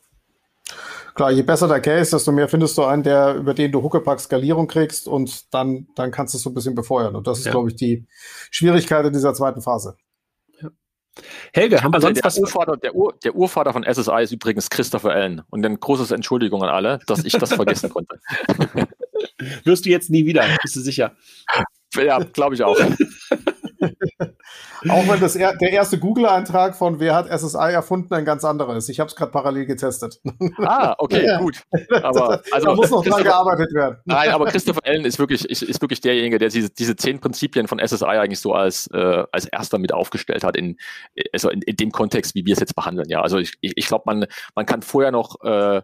[1.15, 4.19] Klar, je besser der Case, desto mehr findest du einen, der, über den du Huckepack
[4.19, 7.15] Skalierung kriegst und dann, dann kannst du es so ein bisschen befeuern.
[7.15, 7.51] Und das ist, ja.
[7.51, 8.05] glaube ich, die
[8.51, 9.97] Schwierigkeit in dieser zweiten Phase.
[11.53, 12.37] Helge, haben wir also sonst der was?
[12.37, 15.41] Urvater, der, Ur, der, Urvater von SSI ist übrigens Christopher Allen.
[15.49, 18.19] Und ein großes Entschuldigung an alle, dass ich das vergessen konnte.
[19.63, 21.13] Wirst du jetzt nie wieder, bist du sicher?
[21.95, 22.77] Ja, glaube ich auch.
[24.89, 28.75] Auch wenn das er, der erste Google-Eintrag von Wer hat SSI erfunden ein ganz anderer
[28.75, 28.89] ist.
[28.89, 30.19] Ich habe es gerade parallel getestet.
[30.57, 31.61] Ah, okay, gut.
[32.03, 33.97] Aber also, da muss noch dran gearbeitet werden.
[34.05, 37.67] Nein, aber Christopher Allen ist wirklich, ist, ist wirklich derjenige, der diese, diese zehn Prinzipien
[37.67, 40.77] von SSI eigentlich so als, äh, als erster mit aufgestellt hat, in,
[41.33, 43.09] also in, in dem Kontext, wie wir es jetzt behandeln.
[43.09, 45.81] Ja, also ich, ich glaube, man, man kann vorher noch äh,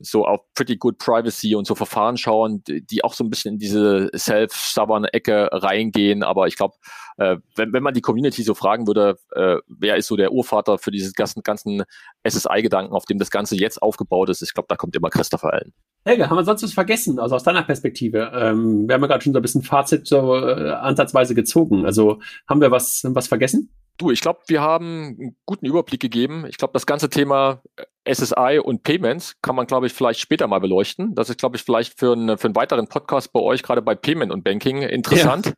[0.00, 3.58] so auf Pretty Good Privacy und so Verfahren schauen, die auch so ein bisschen in
[3.58, 6.22] diese Self-Stubborn-Ecke reingehen.
[6.22, 6.74] Aber ich glaube,
[7.16, 10.78] äh, wenn, wenn man die Community so fragen würde, äh, wer ist so der Urvater
[10.78, 11.84] für dieses ganzen, ganzen
[12.26, 15.72] SSI-Gedanken, auf dem das Ganze jetzt aufgebaut ist, ich glaube, da kommt immer Christopher Allen.
[16.04, 18.30] Helge, haben wir sonst was vergessen, also aus deiner Perspektive?
[18.34, 21.86] Ähm, wir haben ja gerade schon so ein bisschen Fazit so äh, ansatzweise gezogen.
[21.86, 23.70] Also haben wir was, was vergessen?
[23.96, 26.46] Du, ich glaube, wir haben einen guten Überblick gegeben.
[26.48, 30.48] Ich glaube, das ganze Thema äh, SSI und Payments kann man, glaube ich, vielleicht später
[30.48, 31.14] mal beleuchten.
[31.14, 33.94] Das ist, glaube ich, vielleicht für, einen für einen weiteren Podcast bei euch, gerade bei
[33.94, 35.54] Payment und Banking, interessant.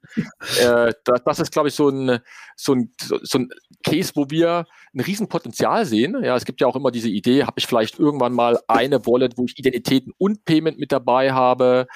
[0.60, 0.86] Ja.
[0.86, 2.20] Äh, das, das, ist, glaube ich, so ein,
[2.56, 3.48] so, ein, so ein
[3.82, 6.22] Case, wo wir ein Riesenpotenzial sehen.
[6.22, 9.38] Ja, es gibt ja auch immer diese Idee, habe ich vielleicht irgendwann mal eine Wallet,
[9.38, 11.86] wo ich Identitäten und Payment mit dabei habe.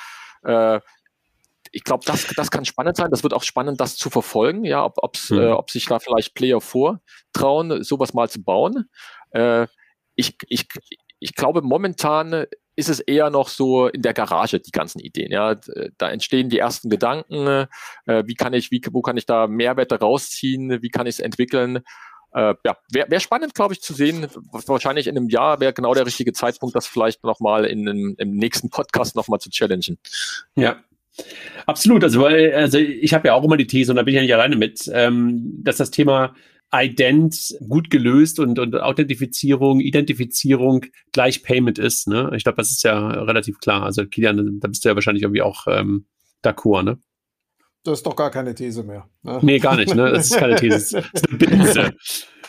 [0.43, 0.81] Äh,
[1.73, 3.11] ich glaube, das, das kann spannend sein.
[3.11, 5.41] Das wird auch spannend, das zu verfolgen, ja, ob, ob's, mhm.
[5.41, 8.89] äh, ob sich da vielleicht Player vortrauen, sowas mal zu bauen.
[9.31, 9.67] Äh,
[10.15, 10.69] ich, ich,
[11.19, 12.47] ich glaube, momentan
[12.77, 15.31] ist es eher noch so in der Garage, die ganzen Ideen.
[15.31, 15.55] Ja,
[15.99, 17.69] da entstehen die ersten Gedanken.
[18.07, 20.83] Äh, wie kann ich, wie, wo kann ich da Mehrwerte rausziehen?
[20.83, 21.81] Wie kann ich es entwickeln?
[22.33, 24.29] Äh, ja, wäre wär spannend, glaube ich, zu sehen.
[24.53, 28.37] Wahrscheinlich in einem Jahr wäre genau der richtige Zeitpunkt, das vielleicht nochmal in, in, im
[28.37, 29.99] nächsten Podcast nochmal zu challengen.
[30.55, 30.79] Ja,
[31.67, 34.23] Absolut, also, also ich habe ja auch immer die These, und da bin ich ja
[34.23, 36.35] nicht alleine mit, ähm, dass das Thema
[36.73, 42.07] Ident gut gelöst und, und Authentifizierung, Identifizierung gleich Payment ist.
[42.07, 42.31] Ne?
[42.37, 43.83] Ich glaube, das ist ja relativ klar.
[43.83, 46.07] Also Kilian, da bist du ja wahrscheinlich irgendwie auch ähm,
[46.45, 46.99] d'accord, ne?
[47.83, 49.09] Das ist doch gar keine These mehr.
[49.23, 49.39] Ne?
[49.43, 50.11] Nee, gar nicht, ne?
[50.11, 51.03] Das ist keine These.
[51.13, 51.95] Das ist eine Binse.